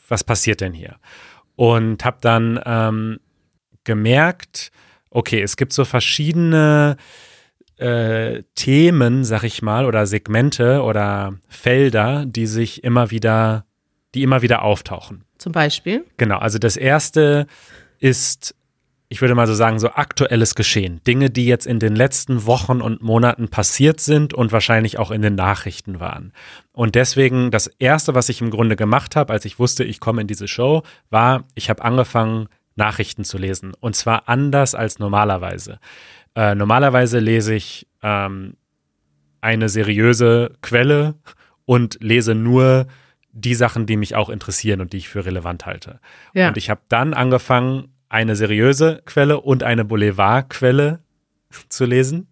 was 0.08 0.24
passiert 0.24 0.62
denn 0.62 0.74
hier? 0.74 0.96
Und 1.58 2.06
habe 2.06 2.18
dann 2.22 2.60
ähm, 2.66 3.20
gemerkt, 3.84 4.72
okay, 5.10 5.42
es 5.42 5.58
gibt 5.58 5.74
so 5.74 5.84
verschiedene 5.84 6.96
äh, 7.80 8.44
Themen, 8.56 9.24
sag 9.24 9.44
ich 9.44 9.62
mal, 9.62 9.86
oder 9.86 10.06
Segmente 10.06 10.84
oder 10.84 11.36
Felder, 11.48 12.26
die 12.26 12.46
sich 12.46 12.84
immer 12.84 13.12
wieder, 13.12 13.66
die 14.14 14.24
immer 14.24 14.42
wieder 14.42 14.64
auftauchen. 14.64 15.24
Zum 15.38 15.54
Beispiel? 15.54 16.06
Genau, 16.18 16.38
also 16.38 16.60
das 16.60 16.76
erste 16.76 17.48
ist, 18.00 18.56
ich 19.08 19.22
würde 19.22 19.36
mal 19.36 19.48
so 19.48 19.54
sagen, 19.54 19.80
so 19.80 19.92
aktuelles 19.92 20.54
Geschehen. 20.56 21.02
Dinge, 21.08 21.30
die 21.30 21.46
jetzt 21.46 21.66
in 21.66 21.80
den 21.80 21.96
letzten 21.96 22.46
Wochen 22.46 22.82
und 22.82 23.02
Monaten 23.02 23.48
passiert 23.48 24.02
sind 24.02 24.34
und 24.34 24.52
wahrscheinlich 24.52 25.00
auch 25.00 25.12
in 25.12 25.22
den 25.22 25.36
Nachrichten 25.36 26.00
waren. 26.00 26.34
Und 26.74 26.96
deswegen, 26.96 27.50
das 27.50 27.68
erste, 27.68 28.14
was 28.14 28.30
ich 28.30 28.42
im 28.42 28.52
Grunde 28.52 28.76
gemacht 28.76 29.16
habe, 29.16 29.34
als 29.34 29.46
ich 29.46 29.58
wusste, 29.58 29.84
ich 29.84 30.00
komme 30.00 30.22
in 30.22 30.28
diese 30.28 30.48
Show, 30.48 30.84
war, 31.10 31.46
ich 31.56 31.70
habe 31.70 31.84
angefangen, 31.84 32.50
Nachrichten 32.76 33.24
zu 33.24 33.38
lesen. 33.38 33.74
Und 33.80 33.96
zwar 33.96 34.28
anders 34.28 34.74
als 34.74 35.00
normalerweise. 35.00 35.80
Äh, 36.40 36.56
normalerweise 36.56 37.20
lese 37.20 37.54
ich 37.54 37.86
ähm, 38.02 38.56
eine 39.42 39.68
seriöse 39.68 40.54
Quelle 40.62 41.16
und 41.66 41.98
lese 42.00 42.34
nur 42.34 42.88
die 43.34 43.56
Sachen, 43.56 43.86
die 43.86 43.98
mich 43.98 44.16
auch 44.16 44.30
interessieren 44.30 44.80
und 44.80 44.94
die 44.94 44.98
ich 44.98 45.10
für 45.10 45.26
relevant 45.26 45.66
halte. 45.66 46.00
Ja. 46.34 46.48
Und 46.48 46.56
ich 46.56 46.70
habe 46.70 46.80
dann 46.88 47.14
angefangen, 47.14 47.90
eine 48.08 48.38
seriöse 48.38 49.02
Quelle 49.06 49.42
und 49.42 49.64
eine 49.64 49.84
Boulevardquelle 49.84 51.00
zu 51.68 51.84
lesen. 51.84 52.30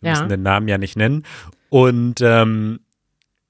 Wir 0.00 0.12
ja. 0.12 0.12
müssen 0.12 0.30
den 0.30 0.42
Namen 0.42 0.68
ja 0.68 0.78
nicht 0.78 0.96
nennen. 0.96 1.24
Und, 1.68 2.22
ähm, 2.22 2.80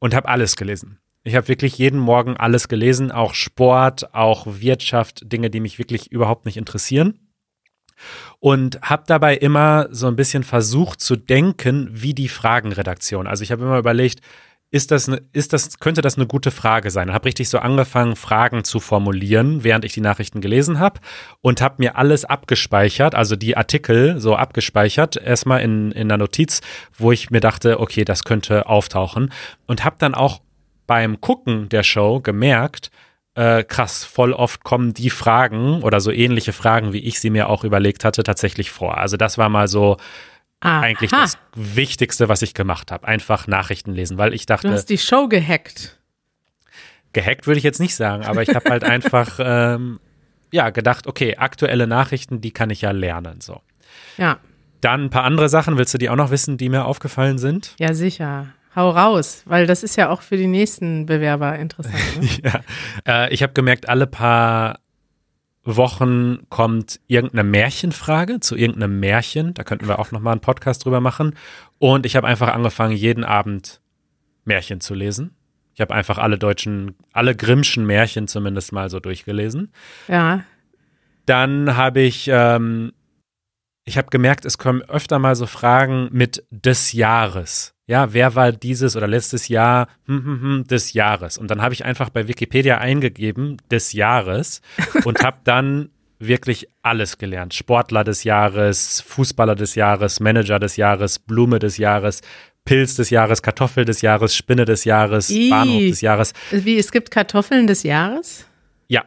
und 0.01 0.17
habe 0.17 0.29
alles 0.29 0.57
gelesen. 0.57 0.99
Ich 1.23 1.37
habe 1.37 1.47
wirklich 1.47 1.79
jeden 1.79 2.01
Morgen 2.01 2.37
alles 2.37 2.67
gelesen, 2.67 3.13
auch 3.13 3.35
Sport, 3.35 4.17
auch 4.17 4.49
Wirtschaft, 4.49 5.33
Dinge, 5.33 5.49
die 5.49 5.61
mich 5.61 5.79
wirklich 5.79 6.11
überhaupt 6.11 6.45
nicht 6.45 6.57
interessieren 6.57 7.21
und 8.41 8.81
habe 8.83 9.05
dabei 9.07 9.37
immer 9.37 9.89
so 9.91 10.07
ein 10.07 10.17
bisschen 10.17 10.43
versucht 10.43 11.01
zu 11.01 11.17
denken, 11.17 11.89
wie 11.93 12.15
die 12.15 12.29
Fragenredaktion. 12.29 13.27
Also 13.27 13.43
ich 13.43 13.53
habe 13.53 13.63
immer 13.63 13.79
überlegt, 13.79 14.21
ist 14.73 14.91
das, 14.91 15.07
ne, 15.07 15.21
ist 15.33 15.53
das, 15.53 15.79
könnte 15.79 16.01
das 16.01 16.17
eine 16.17 16.27
gute 16.27 16.51
Frage 16.51 16.91
sein? 16.91 17.09
Und 17.09 17.15
habe 17.15 17.27
richtig 17.27 17.51
so 17.51 17.59
angefangen, 17.59 18.17
Fragen 18.17 18.65
zu 18.65 18.81
formulieren, 18.81 19.65
während 19.65 19.85
ich 19.85 19.93
die 19.93 20.01
Nachrichten 20.01 20.41
gelesen 20.41 20.79
habe 20.79 20.99
und 21.43 21.61
habe 21.61 21.75
mir 21.79 21.97
alles 21.97 22.25
abgespeichert, 22.25 23.15
also 23.15 23.37
die 23.37 23.57
Artikel 23.57 24.19
so 24.19 24.35
abgespeichert, 24.35 25.17
erstmal 25.17 25.61
in, 25.61 25.93
in 25.93 26.11
einer 26.11 26.17
Notiz, 26.17 26.63
wo 26.97 27.13
ich 27.13 27.31
mir 27.31 27.41
dachte, 27.41 27.81
okay, 27.81 28.05
das 28.05 28.25
könnte 28.25 28.67
auftauchen 28.67 29.31
und 29.67 29.85
habe 29.85 29.97
dann 29.99 30.15
auch 30.15 30.41
beim 30.87 31.21
Gucken 31.21 31.69
der 31.69 31.83
Show 31.83 32.21
gemerkt, 32.21 32.91
äh, 33.35 33.65
krass, 33.65 34.05
voll 34.05 34.33
oft 34.33 34.63
kommen 34.63 34.93
die 34.93 35.11
Fragen 35.11 35.83
oder 35.83 36.01
so 36.01 36.11
ähnliche 36.11 36.53
Fragen, 36.53 36.93
wie 36.93 37.01
ich 37.01 37.19
sie 37.21 37.31
mir 37.31 37.49
auch 37.49 37.65
überlegt 37.65 38.05
hatte, 38.05 38.23
tatsächlich 38.23 38.71
vor. 38.71 38.99
Also 38.99 39.17
das 39.17 39.39
war 39.39 39.49
mal 39.49 39.69
so 39.69 39.97
Aha. 40.61 40.81
eigentlich 40.81 41.11
das 41.11 41.39
Wichtigste, 41.55 42.29
was 42.29 42.43
ich 42.43 42.55
gemacht 42.55 42.93
habe. 42.93 43.09
Einfach 43.09 43.47
Nachrichten 43.47 43.93
lesen, 43.93 44.19
weil 44.19 44.35
ich 44.35 44.47
dachte. 44.47 44.69
Du 44.69 44.75
hast 44.75 44.91
die 44.91 44.99
Show 44.99 45.29
gehackt. 45.29 45.99
Gehackt 47.15 47.47
würde 47.47 47.59
ich 47.59 47.65
jetzt 47.65 47.81
nicht 47.81 47.95
sagen, 47.95 48.25
aber 48.25 48.43
ich 48.43 48.55
habe 48.55 48.69
halt 48.69 48.85
einfach 48.89 49.39
ähm, 49.39 49.99
ja 50.51 50.71
gedacht, 50.71 51.07
okay, 51.07 51.37
aktuelle 51.37 51.87
Nachrichten, 51.87 52.41
die 52.41 52.53
kann 52.53 52.71
ich 52.71 52.83
ja 52.83 52.91
lernen. 52.91 53.41
So. 53.41 53.61
Ja. 54.19 54.39
Dann 54.83 55.05
ein 55.05 55.11
paar 55.11 55.25
andere 55.25 55.49
Sachen, 55.49 55.79
willst 55.79 55.95
du 55.95 55.99
die 55.99 56.11
auch 56.11 56.17
noch 56.17 56.31
wissen, 56.31 56.59
die 56.59 56.69
mir 56.69 56.85
aufgefallen 56.85 57.39
sind? 57.39 57.75
Ja, 57.79 57.95
sicher. 57.95 58.49
Hau 58.75 58.91
raus, 58.91 59.43
weil 59.47 59.67
das 59.67 59.83
ist 59.83 59.97
ja 59.97 60.09
auch 60.09 60.23
für 60.23 60.37
die 60.37 60.47
nächsten 60.47 61.07
Bewerber 61.07 61.59
interessant. 61.59 61.95
Ne? 62.21 62.29
ja. 62.45 62.61
Äh, 63.27 63.35
ich 63.35 63.43
habe 63.43 63.53
gemerkt, 63.53 63.89
alle 63.89 64.07
paar 64.07 64.79
Wochen 65.65 66.49
kommt 66.49 67.01
irgendeine 67.07 67.45
Märchenfrage 67.45 68.41
zu 68.41 68.57
irgendeinem 68.57 68.99
Märchen. 68.99 69.55
Da 69.55 69.63
könnten 69.63 69.89
wir 69.89 69.99
auch 69.99 70.11
nochmal 70.11 70.33
einen 70.33 70.41
Podcast 70.41 70.85
drüber 70.85 71.01
machen. 71.01 71.37
Und 71.79 72.07
ich 72.07 72.17
habe 72.17 72.27
einfach 72.27 72.49
angefangen, 72.49 72.97
jeden 72.97 73.25
Abend 73.25 73.81
Märchen 74.45 74.81
zu 74.81 74.95
lesen. 74.95 75.37
Ich 75.75 75.81
habe 75.81 75.95
einfach 75.95 76.19
alle 76.19 76.39
deutschen, 76.39 76.97
alle 77.13 77.35
Grimmschen 77.35 77.87
Märchen 77.87 78.29
zumindest 78.29 78.73
mal 78.73 78.91
so 78.91 79.01
durchgelesen. 79.01 79.73
Ja. 80.09 80.45
Dann 81.27 81.77
habe 81.77 82.01
ich, 82.01 82.29
ähm, 82.31 82.93
ich 83.85 83.99
habe 83.99 84.09
gemerkt, 84.11 84.45
es 84.45 84.59
kommen 84.59 84.83
öfter 84.83 85.19
mal 85.19 85.35
so 85.35 85.47
Fragen 85.47 86.09
mit 86.13 86.45
des 86.51 86.93
Jahres 86.93 87.73
ja, 87.93 88.15
wer 88.15 88.35
war 88.35 88.53
dieses 88.53 88.97
oder 88.97 89.07
letztes 89.07 89.49
Jahr 89.49 89.87
hm, 90.07 90.25
hm, 90.25 90.43
hm, 90.43 90.65
des 90.67 90.95
Jahres? 90.95 91.37
Und 91.37 91.51
dann 91.51 91.61
habe 91.61 91.75
ich 91.75 91.85
einfach 91.85 92.09
bei 92.09 92.27
Wikipedia 92.27 92.79
eingegeben 92.79 93.59
des 93.71 93.93
Jahres 93.93 94.63
und 95.05 95.23
habe 95.23 95.39
dann 95.45 95.91
wirklich 96.19 96.69
alles 96.83 97.19
gelernt. 97.19 97.53
Sportler 97.53 98.03
des 98.03 98.25
Jahres, 98.25 99.03
Fußballer 99.03 99.57
des 99.57 99.75
Jahres, 99.75 100.21
Manager 100.21 100.59
des 100.59 100.77
Jahres, 100.77 101.19
Blume 101.19 101.59
des 101.59 101.77
Jahres, 101.77 102.23
Pilz 102.65 102.95
des 102.95 103.11
Jahres, 103.11 103.43
Kartoffel 103.43 103.85
des 103.85 104.01
Jahres, 104.01 104.35
Spinne 104.35 104.65
des 104.65 104.85
Jahres, 104.85 105.29
Ii. 105.29 105.51
Bahnhof 105.51 105.81
des 105.83 106.01
Jahres. 106.01 106.33
Wie, 106.51 106.79
es 106.79 106.93
gibt 106.93 107.11
Kartoffeln 107.11 107.67
des 107.67 107.83
Jahres? 107.83 108.47
Ja. 108.87 109.05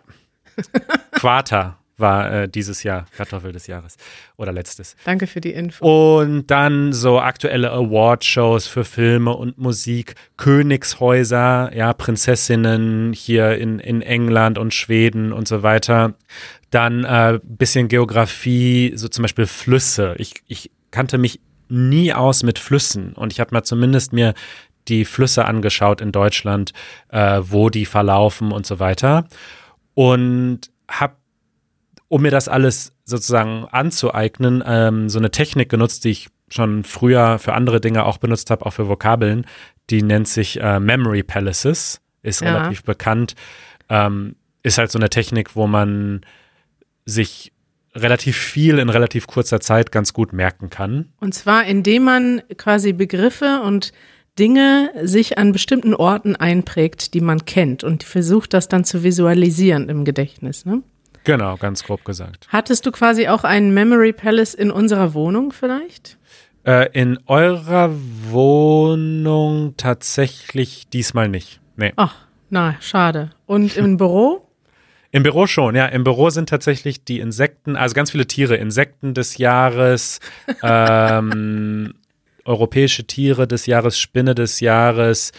Quater 1.13 1.79
war 1.97 2.31
äh, 2.31 2.49
dieses 2.49 2.83
Jahr 2.83 3.05
Kartoffel 3.15 3.51
des 3.51 3.67
Jahres 3.67 3.97
oder 4.37 4.51
letztes. 4.51 4.95
Danke 5.05 5.27
für 5.27 5.41
die 5.41 5.51
Info. 5.51 6.19
Und 6.19 6.47
dann 6.47 6.93
so 6.93 7.19
aktuelle 7.19 7.71
Award-Shows 7.71 8.67
für 8.67 8.83
Filme 8.83 9.35
und 9.35 9.57
Musik, 9.57 10.15
Königshäuser, 10.37 11.71
ja, 11.75 11.93
Prinzessinnen 11.93 13.13
hier 13.13 13.57
in, 13.57 13.79
in 13.79 14.01
England 14.01 14.57
und 14.57 14.73
Schweden 14.73 15.31
und 15.31 15.47
so 15.47 15.63
weiter. 15.63 16.15
Dann 16.69 17.03
äh, 17.03 17.39
bisschen 17.43 17.87
Geografie, 17.87 18.93
so 18.95 19.07
zum 19.07 19.23
Beispiel 19.23 19.45
Flüsse. 19.45 20.15
Ich, 20.17 20.33
ich 20.47 20.71
kannte 20.91 21.17
mich 21.17 21.39
nie 21.69 22.13
aus 22.13 22.43
mit 22.43 22.59
Flüssen 22.59 23.13
und 23.13 23.33
ich 23.33 23.39
habe 23.39 23.53
mal 23.53 23.63
zumindest 23.63 24.13
mir 24.13 24.33
die 24.87 25.05
Flüsse 25.05 25.45
angeschaut 25.45 25.99
in 26.01 26.11
Deutschland, 26.11 26.73
äh, 27.09 27.41
wo 27.41 27.69
die 27.69 27.85
verlaufen 27.85 28.51
und 28.51 28.65
so 28.65 28.79
weiter. 28.79 29.27
Und 29.93 30.69
habe 30.89 31.15
um 32.07 32.21
mir 32.21 32.31
das 32.31 32.47
alles 32.47 32.93
sozusagen 33.03 33.65
anzueignen, 33.71 34.63
ähm, 34.65 35.09
so 35.09 35.19
eine 35.19 35.31
Technik 35.31 35.69
genutzt, 35.69 36.03
die 36.03 36.09
ich 36.11 36.27
schon 36.49 36.83
früher 36.83 37.39
für 37.39 37.53
andere 37.53 37.81
Dinge 37.81 38.05
auch 38.05 38.17
benutzt 38.17 38.51
habe, 38.51 38.65
auch 38.65 38.71
für 38.71 38.87
Vokabeln. 38.87 39.45
Die 39.89 40.01
nennt 40.01 40.27
sich 40.27 40.59
äh, 40.61 40.79
Memory 40.79 41.23
Palaces, 41.23 42.01
ist 42.21 42.41
Ja. 42.41 42.55
relativ 42.55 42.83
bekannt. 42.83 43.35
Ähm, 43.89 44.35
ist 44.63 44.77
halt 44.77 44.91
so 44.91 44.99
eine 44.99 45.09
Technik, 45.09 45.55
wo 45.55 45.67
man 45.67 46.21
sich 47.05 47.51
relativ 47.93 48.35
viel 48.37 48.79
in 48.79 48.89
relativ 48.89 49.27
kurzer 49.27 49.59
Zeit 49.59 49.91
ganz 49.91 50.13
gut 50.13 50.33
merken 50.33 50.69
kann. 50.69 51.13
Und 51.19 51.33
zwar, 51.33 51.65
indem 51.65 52.03
man 52.03 52.41
quasi 52.57 52.93
Begriffe 52.93 53.61
und 53.63 53.93
Dinge 54.37 54.91
sich 55.03 55.37
an 55.37 55.53
bestimmten 55.53 55.93
Orten 55.93 56.35
einprägt, 56.35 57.13
die 57.13 57.21
man 57.21 57.45
kennt 57.45 57.83
und 57.85 58.03
versucht, 58.03 58.53
das 58.53 58.67
dann 58.67 58.83
zu 58.83 59.01
visualisieren 59.03 59.87
im 59.87 60.03
Gedächtnis. 60.03 60.65
Ne? 60.65 60.83
Genau, 61.25 61.57
ganz 61.57 61.83
grob 61.83 62.05
gesagt. 62.05 62.47
Hattest 62.49 62.85
du 62.85 62.91
quasi 62.91 63.27
auch 63.27 63.43
einen 63.43 63.73
Memory 63.73 64.13
Palace 64.13 64.53
in 64.53 64.71
unserer 64.71 65.13
Wohnung 65.13 65.51
vielleicht? 65.51 66.17
Äh, 66.65 66.89
in 66.93 67.19
eurer 67.27 67.91
Wohnung 68.29 69.75
tatsächlich 69.77 70.87
diesmal 70.87 71.27
nicht. 71.27 71.59
Nee. 71.75 71.93
Ach, 71.95 72.15
na, 72.49 72.75
schade. 72.79 73.31
Und 73.45 73.75
im 73.75 73.97
Büro? 73.97 74.47
Im 75.11 75.23
Büro 75.23 75.47
schon, 75.47 75.75
ja. 75.75 75.85
Im 75.87 76.03
Büro 76.03 76.29
sind 76.29 76.49
tatsächlich 76.49 77.03
die 77.03 77.19
Insekten, 77.19 77.75
also 77.75 77.95
ganz 77.95 78.11
viele 78.11 78.27
Tiere, 78.27 78.55
Insekten 78.55 79.13
des 79.13 79.37
Jahres, 79.37 80.19
ähm, 80.63 81.93
europäische 82.45 83.05
Tiere 83.05 83.47
des 83.47 83.65
Jahres, 83.65 83.97
Spinne 83.97 84.35
des 84.35 84.59
Jahres. 84.59 85.31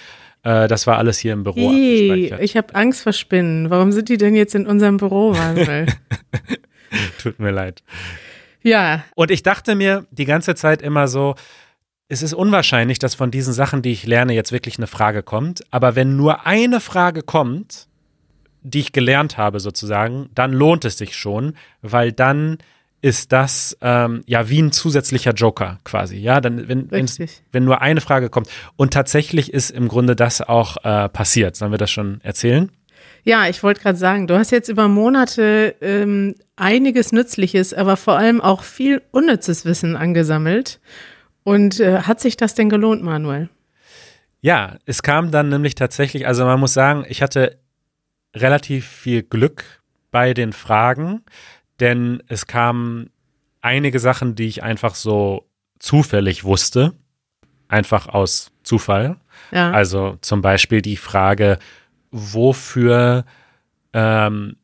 Äh, 0.46 0.68
das 0.68 0.86
war 0.86 0.96
alles 0.98 1.18
hier 1.18 1.32
im 1.32 1.42
Büro 1.42 1.70
abgespeichert. 1.70 2.40
ich 2.40 2.56
habe 2.56 2.74
Angst 2.76 3.02
vor 3.02 3.12
Spinnen. 3.12 3.68
Warum 3.68 3.90
sind 3.90 4.08
die 4.08 4.16
denn 4.16 4.36
jetzt 4.36 4.54
in 4.54 4.64
unserem 4.66 4.96
Büro, 4.96 5.32
Manuel? 5.32 5.86
Tut 7.20 7.40
mir 7.40 7.50
leid. 7.50 7.82
ja, 8.62 9.04
Und 9.16 9.32
ich 9.32 9.42
dachte 9.42 9.74
mir 9.74 10.06
die 10.12 10.24
ganze 10.24 10.54
Zeit 10.54 10.82
immer 10.82 11.08
so, 11.08 11.34
es 12.08 12.22
ist 12.22 12.32
unwahrscheinlich, 12.32 13.00
dass 13.00 13.16
von 13.16 13.32
diesen 13.32 13.52
Sachen, 13.52 13.82
die 13.82 13.90
ich 13.90 14.06
lerne, 14.06 14.34
jetzt 14.34 14.52
wirklich 14.52 14.78
eine 14.78 14.86
Frage 14.86 15.24
kommt. 15.24 15.64
Aber 15.72 15.96
wenn 15.96 16.16
nur 16.16 16.46
eine 16.46 16.78
Frage 16.78 17.22
kommt, 17.22 17.88
die 18.62 18.78
ich 18.78 18.92
gelernt 18.92 19.36
habe 19.38 19.58
sozusagen, 19.58 20.30
dann 20.36 20.52
lohnt 20.52 20.84
es 20.84 20.96
sich 20.96 21.16
schon, 21.16 21.54
weil 21.82 22.12
dann 22.12 22.58
ist 23.06 23.30
das 23.30 23.78
ähm, 23.82 24.24
ja 24.26 24.48
wie 24.48 24.60
ein 24.60 24.72
zusätzlicher 24.72 25.30
Joker 25.30 25.78
quasi. 25.84 26.16
Ja, 26.16 26.40
dann 26.40 26.66
wenn, 26.66 26.90
wenn 26.90 27.64
nur 27.64 27.80
eine 27.80 28.00
Frage 28.00 28.30
kommt. 28.30 28.48
Und 28.74 28.92
tatsächlich 28.92 29.54
ist 29.54 29.70
im 29.70 29.86
Grunde 29.86 30.16
das 30.16 30.40
auch 30.40 30.76
äh, 30.82 31.08
passiert. 31.08 31.54
Sollen 31.54 31.70
wir 31.70 31.78
das 31.78 31.92
schon 31.92 32.20
erzählen? 32.22 32.72
Ja, 33.22 33.48
ich 33.48 33.62
wollte 33.62 33.80
gerade 33.80 33.96
sagen, 33.96 34.26
du 34.26 34.36
hast 34.36 34.50
jetzt 34.50 34.68
über 34.68 34.88
Monate 34.88 35.76
ähm, 35.80 36.34
einiges 36.56 37.12
Nützliches, 37.12 37.72
aber 37.72 37.96
vor 37.96 38.18
allem 38.18 38.40
auch 38.40 38.64
viel 38.64 39.02
unnützes 39.12 39.64
Wissen 39.64 39.94
angesammelt. 39.94 40.80
Und 41.44 41.78
äh, 41.78 42.00
hat 42.00 42.18
sich 42.18 42.36
das 42.36 42.54
denn 42.54 42.68
gelohnt, 42.68 43.04
Manuel? 43.04 43.50
Ja, 44.40 44.78
es 44.84 45.04
kam 45.04 45.30
dann 45.30 45.48
nämlich 45.48 45.76
tatsächlich, 45.76 46.26
also 46.26 46.44
man 46.44 46.58
muss 46.58 46.74
sagen, 46.74 47.04
ich 47.08 47.22
hatte 47.22 47.56
relativ 48.34 48.84
viel 48.84 49.22
Glück 49.22 49.64
bei 50.10 50.34
den 50.34 50.52
Fragen, 50.52 51.22
denn 51.80 52.22
es 52.28 52.46
kamen 52.46 53.10
einige 53.60 53.98
Sachen, 53.98 54.34
die 54.34 54.46
ich 54.46 54.62
einfach 54.62 54.94
so 54.94 55.46
zufällig 55.78 56.44
wusste, 56.44 56.94
einfach 57.68 58.08
aus 58.08 58.52
Zufall. 58.62 59.16
Ja, 59.52 59.70
Also 59.70 60.18
zum 60.20 60.42
Beispiel 60.42 60.82
die 60.82 60.96
Frage, 60.96 61.58
wofür 62.10 63.24
ähm, 63.92 64.56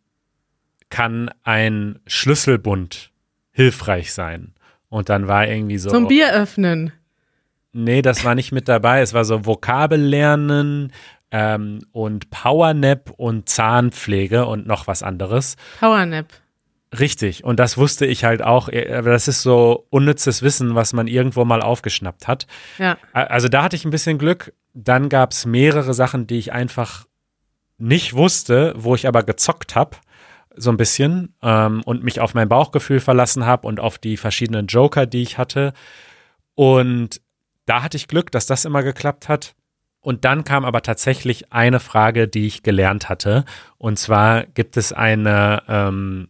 kann 0.90 1.30
ein 1.42 2.00
Schlüsselbund 2.06 3.10
hilfreich 3.50 4.12
sein? 4.12 4.54
Und 4.88 5.08
dann 5.08 5.26
war 5.26 5.48
irgendwie 5.48 5.78
so. 5.78 5.90
zum 5.90 6.06
Bier 6.08 6.32
öffnen. 6.34 6.92
Nee, 7.72 8.02
das 8.02 8.24
war 8.24 8.34
nicht 8.34 8.52
mit 8.52 8.68
dabei. 8.68 9.00
Es 9.00 9.14
war 9.14 9.24
so 9.24 9.46
Vokabellernen 9.46 10.92
ähm, 11.30 11.78
und 11.92 12.28
Powernap 12.30 13.10
und 13.16 13.48
Zahnpflege 13.48 14.44
und 14.44 14.66
noch 14.66 14.86
was 14.86 15.02
anderes. 15.02 15.56
Powernap. 15.80 16.26
Richtig. 16.98 17.42
Und 17.44 17.58
das 17.58 17.78
wusste 17.78 18.04
ich 18.06 18.24
halt 18.24 18.42
auch. 18.42 18.68
äh, 18.68 18.92
Aber 18.94 19.10
das 19.10 19.28
ist 19.28 19.42
so 19.42 19.86
unnützes 19.90 20.42
Wissen, 20.42 20.74
was 20.74 20.92
man 20.92 21.06
irgendwo 21.06 21.44
mal 21.44 21.62
aufgeschnappt 21.62 22.28
hat. 22.28 22.46
Ja, 22.78 22.98
Also 23.12 23.48
da 23.48 23.62
hatte 23.62 23.76
ich 23.76 23.84
ein 23.84 23.90
bisschen 23.90 24.18
Glück. 24.18 24.52
Dann 24.74 25.08
gab 25.08 25.32
es 25.32 25.46
mehrere 25.46 25.94
Sachen, 25.94 26.26
die 26.26 26.38
ich 26.38 26.52
einfach 26.52 27.06
nicht 27.78 28.14
wusste, 28.14 28.74
wo 28.76 28.94
ich 28.94 29.08
aber 29.08 29.22
gezockt 29.22 29.74
habe, 29.74 29.96
so 30.54 30.70
ein 30.70 30.76
bisschen, 30.76 31.34
ähm, 31.42 31.82
und 31.84 32.04
mich 32.04 32.20
auf 32.20 32.34
mein 32.34 32.48
Bauchgefühl 32.48 33.00
verlassen 33.00 33.46
habe 33.46 33.66
und 33.66 33.80
auf 33.80 33.98
die 33.98 34.16
verschiedenen 34.16 34.66
Joker, 34.66 35.06
die 35.06 35.22
ich 35.22 35.38
hatte. 35.38 35.72
Und 36.54 37.20
da 37.66 37.82
hatte 37.82 37.96
ich 37.96 38.08
Glück, 38.08 38.30
dass 38.30 38.46
das 38.46 38.64
immer 38.64 38.82
geklappt 38.82 39.28
hat. 39.28 39.54
Und 40.00 40.24
dann 40.24 40.44
kam 40.44 40.64
aber 40.64 40.82
tatsächlich 40.82 41.52
eine 41.52 41.80
Frage, 41.80 42.28
die 42.28 42.46
ich 42.46 42.62
gelernt 42.62 43.08
hatte. 43.08 43.44
Und 43.78 43.98
zwar 43.98 44.44
gibt 44.44 44.76
es 44.76 44.92
eine, 44.92 45.62
ähm, 45.68 46.28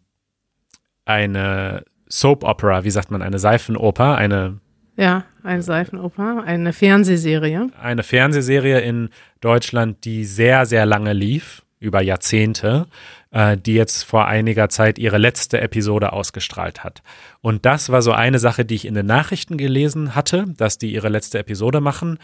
eine 1.04 1.84
Soap 2.08 2.44
Opera, 2.44 2.84
wie 2.84 2.90
sagt 2.90 3.10
man, 3.10 3.22
eine 3.22 3.38
Seifenoper, 3.38 4.16
eine 4.16 4.58
ja, 4.96 5.24
eine 5.42 5.62
Seifenoper, 5.62 6.44
eine 6.44 6.72
Fernsehserie. 6.74 7.70
eine 7.80 8.02
Fernsehserie 8.02 8.80
in 8.80 9.08
Deutschland, 9.40 10.04
die 10.04 10.24
sehr, 10.26 10.66
sehr 10.66 10.84
lange 10.84 11.14
lief, 11.14 11.62
über 11.82 12.00
Jahrzehnte, 12.00 12.86
äh, 13.32 13.56
die 13.56 13.74
jetzt 13.74 14.04
vor 14.04 14.26
einiger 14.26 14.68
Zeit 14.68 14.98
ihre 14.98 15.18
letzte 15.18 15.60
Episode 15.60 16.12
ausgestrahlt 16.12 16.84
hat. 16.84 17.02
Und 17.40 17.66
das 17.66 17.90
war 17.90 18.02
so 18.02 18.12
eine 18.12 18.38
Sache, 18.38 18.64
die 18.64 18.76
ich 18.76 18.84
in 18.84 18.94
den 18.94 19.06
Nachrichten 19.06 19.56
gelesen 19.56 20.14
hatte, 20.14 20.46
dass 20.56 20.78
die 20.78 20.92
ihre 20.92 21.08
letzte 21.08 21.40
Episode 21.40 21.80
machen. 21.80 22.18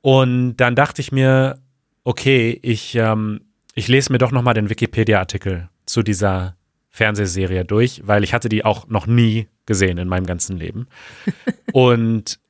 Und 0.00 0.56
dann 0.56 0.74
dachte 0.74 1.02
ich 1.02 1.12
mir, 1.12 1.58
okay, 2.04 2.58
ich, 2.62 2.94
ähm, 2.94 3.42
ich 3.74 3.88
lese 3.88 4.10
mir 4.12 4.18
doch 4.18 4.32
nochmal 4.32 4.54
den 4.54 4.70
Wikipedia-Artikel 4.70 5.68
zu 5.84 6.02
dieser 6.02 6.55
Fernsehserie 6.96 7.66
durch, 7.66 8.00
weil 8.06 8.24
ich 8.24 8.32
hatte 8.32 8.48
die 8.48 8.64
auch 8.64 8.88
noch 8.88 9.06
nie 9.06 9.48
gesehen 9.66 9.98
in 9.98 10.08
meinem 10.08 10.24
ganzen 10.24 10.56
Leben. 10.56 10.86
und 11.72 12.40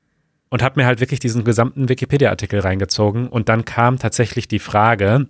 und 0.48 0.62
habe 0.62 0.80
mir 0.80 0.86
halt 0.86 1.00
wirklich 1.00 1.18
diesen 1.18 1.42
gesamten 1.42 1.88
Wikipedia-Artikel 1.88 2.60
reingezogen 2.60 3.26
und 3.26 3.48
dann 3.48 3.64
kam 3.64 3.98
tatsächlich 3.98 4.46
die 4.46 4.60
Frage, 4.60 5.26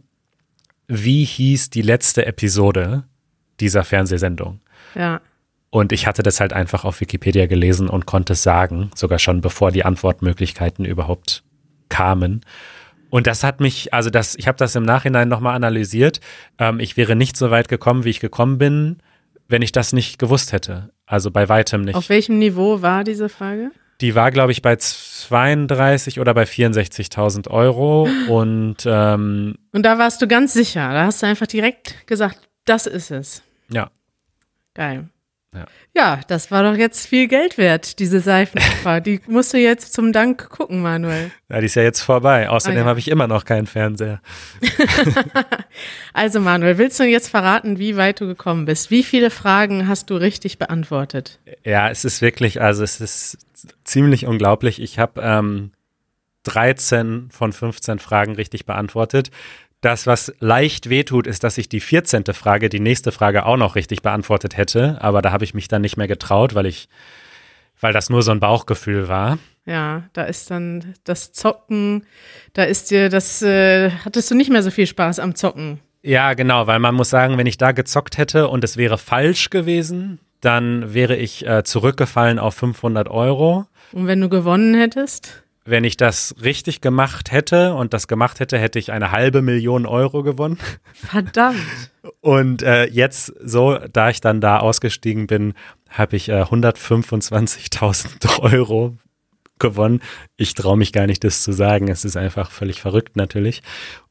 wie 0.88 1.24
hieß 1.24 1.70
die 1.70 1.80
letzte 1.80 2.26
Episode 2.26 3.04
dieser 3.58 3.82
Fernsehsendung? 3.82 4.60
Ja, 4.94 5.22
Und 5.70 5.92
ich 5.92 6.06
hatte 6.06 6.22
das 6.22 6.38
halt 6.38 6.52
einfach 6.52 6.84
auf 6.84 7.00
Wikipedia 7.00 7.46
gelesen 7.46 7.88
und 7.88 8.04
konnte 8.04 8.34
es 8.34 8.42
sagen, 8.42 8.90
sogar 8.94 9.18
schon 9.18 9.40
bevor 9.40 9.72
die 9.72 9.84
Antwortmöglichkeiten 9.86 10.84
überhaupt 10.84 11.42
kamen. 11.88 12.42
Und 13.08 13.26
das 13.26 13.42
hat 13.42 13.60
mich, 13.60 13.94
also 13.94 14.10
das, 14.10 14.36
ich 14.36 14.48
habe 14.48 14.58
das 14.58 14.74
im 14.74 14.84
Nachhinein 14.84 15.28
nochmal 15.28 15.54
analysiert. 15.54 16.20
Ähm, 16.58 16.80
ich 16.80 16.96
wäre 16.96 17.16
nicht 17.16 17.36
so 17.36 17.50
weit 17.50 17.68
gekommen, 17.68 18.04
wie 18.04 18.10
ich 18.10 18.20
gekommen 18.20 18.58
bin, 18.58 18.98
wenn 19.48 19.62
ich 19.62 19.72
das 19.72 19.92
nicht 19.92 20.18
gewusst 20.18 20.52
hätte. 20.52 20.90
Also 21.06 21.30
bei 21.30 21.48
weitem 21.48 21.82
nicht. 21.82 21.94
auf 21.94 22.08
welchem 22.08 22.38
Niveau 22.38 22.82
war 22.82 23.04
diese 23.04 23.28
Frage? 23.28 23.70
Die 24.00 24.14
war, 24.14 24.30
glaube 24.30 24.52
ich, 24.52 24.60
bei 24.60 24.76
32 24.76 26.20
oder 26.20 26.34
bei 26.34 26.44
64.000 26.44 27.48
Euro. 27.48 28.08
Und 28.28 28.78
ähm, 28.84 29.56
Und 29.72 29.82
da 29.84 29.98
warst 29.98 30.20
du 30.20 30.26
ganz 30.28 30.52
sicher. 30.52 30.92
Da 30.92 31.04
hast 31.06 31.22
du 31.22 31.26
einfach 31.26 31.46
direkt 31.46 32.06
gesagt, 32.06 32.48
das 32.64 32.86
ist 32.86 33.10
es. 33.10 33.42
ja, 33.70 33.90
Geil. 34.74 35.08
Ja. 35.56 35.64
Ja, 35.94 36.20
das 36.28 36.50
war 36.50 36.62
doch 36.62 36.76
jetzt 36.76 37.06
viel 37.06 37.26
Geld 37.26 37.56
wert, 37.56 37.98
diese 37.98 38.20
Seifenopfer. 38.20 39.00
Die 39.06 39.20
musst 39.26 39.54
du 39.54 39.58
jetzt 39.58 39.94
zum 39.94 40.12
Dank 40.12 40.50
gucken, 40.50 40.82
Manuel. 40.82 41.30
ja, 41.48 41.60
die 41.60 41.66
ist 41.66 41.74
ja 41.74 41.82
jetzt 41.82 42.02
vorbei. 42.02 42.50
Außerdem 42.50 42.76
Ah, 42.78 42.80
ja. 42.82 42.86
habe 42.86 42.98
ich 42.98 43.08
immer 43.08 43.26
noch 43.26 43.44
keinen 43.46 43.66
Fernseher. 43.66 44.20
Also 46.12 46.40
Manuel, 46.40 46.78
willst 46.78 46.98
du 46.98 47.04
jetzt 47.04 47.28
verraten, 47.28 47.78
wie 47.78 47.96
weit 47.96 48.20
du 48.20 48.26
gekommen 48.26 48.64
bist? 48.64 48.90
Wie 48.90 49.02
viele 49.02 49.30
Fragen 49.30 49.86
hast 49.86 50.08
du 50.10 50.16
richtig 50.16 50.58
beantwortet? 50.58 51.40
Ja, 51.64 51.90
es 51.90 52.04
ist 52.04 52.22
wirklich, 52.22 52.60
also 52.60 52.82
es 52.82 53.00
ist 53.00 53.38
ziemlich 53.84 54.26
unglaublich. 54.26 54.80
Ich 54.80 54.98
habe 54.98 55.20
ähm, 55.22 55.72
13 56.44 57.28
von 57.30 57.52
15 57.52 57.98
Fragen 57.98 58.34
richtig 58.34 58.64
beantwortet. 58.66 59.30
Das, 59.80 60.06
was 60.06 60.32
leicht 60.40 60.88
wehtut, 60.88 61.26
ist, 61.26 61.44
dass 61.44 61.58
ich 61.58 61.68
die 61.68 61.80
14. 61.80 62.24
Frage, 62.32 62.68
die 62.68 62.80
nächste 62.80 63.12
Frage 63.12 63.46
auch 63.46 63.56
noch 63.56 63.76
richtig 63.76 64.02
beantwortet 64.02 64.56
hätte. 64.56 64.98
Aber 65.00 65.22
da 65.22 65.32
habe 65.32 65.44
ich 65.44 65.54
mich 65.54 65.68
dann 65.68 65.82
nicht 65.82 65.96
mehr 65.96 66.08
getraut, 66.08 66.54
weil 66.54 66.66
ich, 66.66 66.88
weil 67.80 67.92
das 67.92 68.10
nur 68.10 68.22
so 68.22 68.32
ein 68.32 68.40
Bauchgefühl 68.40 69.08
war. 69.08 69.38
Ja, 69.66 70.04
da 70.12 70.22
ist 70.24 70.50
dann 70.50 70.94
das 71.04 71.32
Zocken, 71.32 72.06
da 72.52 72.62
ist 72.62 72.90
dir 72.90 73.08
das, 73.08 73.42
äh, 73.42 73.90
hattest 74.04 74.30
du 74.30 74.36
nicht 74.36 74.50
mehr 74.50 74.62
so 74.62 74.70
viel 74.70 74.86
Spaß 74.86 75.18
am 75.18 75.34
Zocken. 75.34 75.80
Ja, 76.02 76.34
genau, 76.34 76.68
weil 76.68 76.78
man 76.78 76.94
muss 76.94 77.10
sagen, 77.10 77.36
wenn 77.36 77.48
ich 77.48 77.58
da 77.58 77.72
gezockt 77.72 78.16
hätte 78.16 78.46
und 78.46 78.62
es 78.62 78.76
wäre 78.76 78.96
falsch 78.96 79.50
gewesen, 79.50 80.20
dann 80.40 80.94
wäre 80.94 81.16
ich 81.16 81.44
äh, 81.44 81.64
zurückgefallen 81.64 82.38
auf 82.38 82.54
500 82.54 83.08
Euro. 83.08 83.66
Und 83.90 84.06
wenn 84.06 84.20
du 84.20 84.28
gewonnen 84.28 84.74
hättest? 84.74 85.42
Wenn 85.66 85.84
ich 85.84 85.96
das 85.96 86.34
richtig 86.42 86.80
gemacht 86.80 87.32
hätte 87.32 87.74
und 87.74 87.92
das 87.92 88.06
gemacht 88.08 88.40
hätte, 88.40 88.56
hätte 88.58 88.78
ich 88.78 88.92
eine 88.92 89.10
halbe 89.10 89.42
Million 89.42 89.84
Euro 89.84 90.22
gewonnen. 90.22 90.58
Verdammt. 90.94 91.58
Und 92.20 92.62
äh, 92.62 92.84
jetzt 92.84 93.34
so, 93.42 93.76
da 93.92 94.10
ich 94.10 94.20
dann 94.20 94.40
da 94.40 94.58
ausgestiegen 94.58 95.26
bin, 95.26 95.54
habe 95.88 96.14
ich 96.14 96.28
äh, 96.28 96.42
125.000 96.42 98.38
Euro 98.54 98.96
gewonnen. 99.58 100.00
Ich 100.36 100.54
traue 100.54 100.76
mich 100.76 100.92
gar 100.92 101.08
nicht, 101.08 101.24
das 101.24 101.42
zu 101.42 101.50
sagen. 101.52 101.88
Es 101.88 102.04
ist 102.04 102.16
einfach 102.16 102.52
völlig 102.52 102.80
verrückt 102.80 103.16
natürlich. 103.16 103.62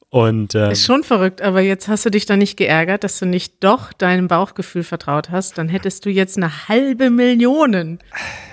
Und, 0.09 0.55
ähm, 0.55 0.71
ist 0.71 0.85
schon 0.85 1.03
verrückt, 1.03 1.41
aber 1.41 1.59
jetzt 1.59 1.87
hast 1.87 2.05
du 2.05 2.09
dich 2.09 2.25
da 2.25 2.37
nicht 2.37 2.55
geärgert, 2.57 3.03
dass 3.03 3.19
du 3.19 3.25
nicht 3.25 3.63
doch 3.63 3.91
deinem 3.91 4.27
Bauchgefühl 4.27 4.83
vertraut 4.83 5.29
hast. 5.29 5.57
Dann 5.57 5.67
hättest 5.67 6.05
du 6.05 6.09
jetzt 6.09 6.37
eine 6.37 6.69
halbe 6.69 7.09
Million. 7.09 7.99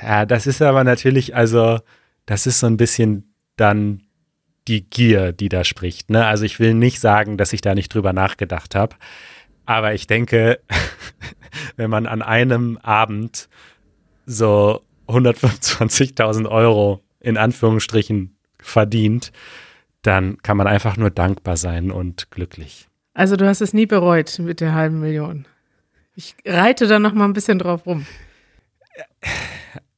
Ja, 0.03 0.27
das 0.27 0.47
ist 0.47 0.61
aber 0.61 0.83
natürlich, 0.83 1.37
also, 1.37 1.79
das 2.33 2.47
ist 2.47 2.61
so 2.61 2.67
ein 2.67 2.79
bisschen 2.79 3.35
dann 3.57 4.05
die 4.67 4.89
Gier, 4.89 5.33
die 5.33 5.51
da 5.51 5.65
spricht. 5.65 6.09
Ne? 6.09 6.25
Also 6.25 6.47
ich 6.47 6.59
will 6.59 6.73
nicht 6.73 6.99
sagen, 6.99 7.37
dass 7.37 7.53
ich 7.53 7.61
da 7.61 7.75
nicht 7.75 7.93
drüber 7.93 8.15
nachgedacht 8.15 8.75
habe. 8.75 8.97
Aber 9.67 9.93
ich 9.93 10.07
denke, 10.07 10.59
wenn 11.77 11.91
man 11.91 12.07
an 12.07 12.23
einem 12.23 12.79
Abend 12.79 13.51
so 14.25 14.81
125.000 15.09 16.49
Euro 16.49 17.03
in 17.21 17.37
Anführungsstrichen 17.37 18.35
verdient, 18.63 19.31
dann 20.01 20.39
kann 20.39 20.57
man 20.57 20.67
einfach 20.67 20.97
nur 20.97 21.11
dankbar 21.11 21.59
sein 21.59 21.91
und 21.91 22.31
glücklich. 22.31 22.89
Also 23.13 23.37
du 23.37 23.47
hast 23.47 23.61
es 23.61 23.75
nie 23.75 23.85
bereut 23.85 24.39
mit 24.39 24.63
der 24.63 24.73
halben 24.73 25.01
Million. 25.01 25.47
Ich 26.17 26.35
reite 26.47 26.87
da 26.87 26.99
noch 26.99 27.13
mal 27.13 27.27
ein 27.27 27.35
bisschen 27.35 27.59
drauf 27.59 27.85
rum. 27.85 28.07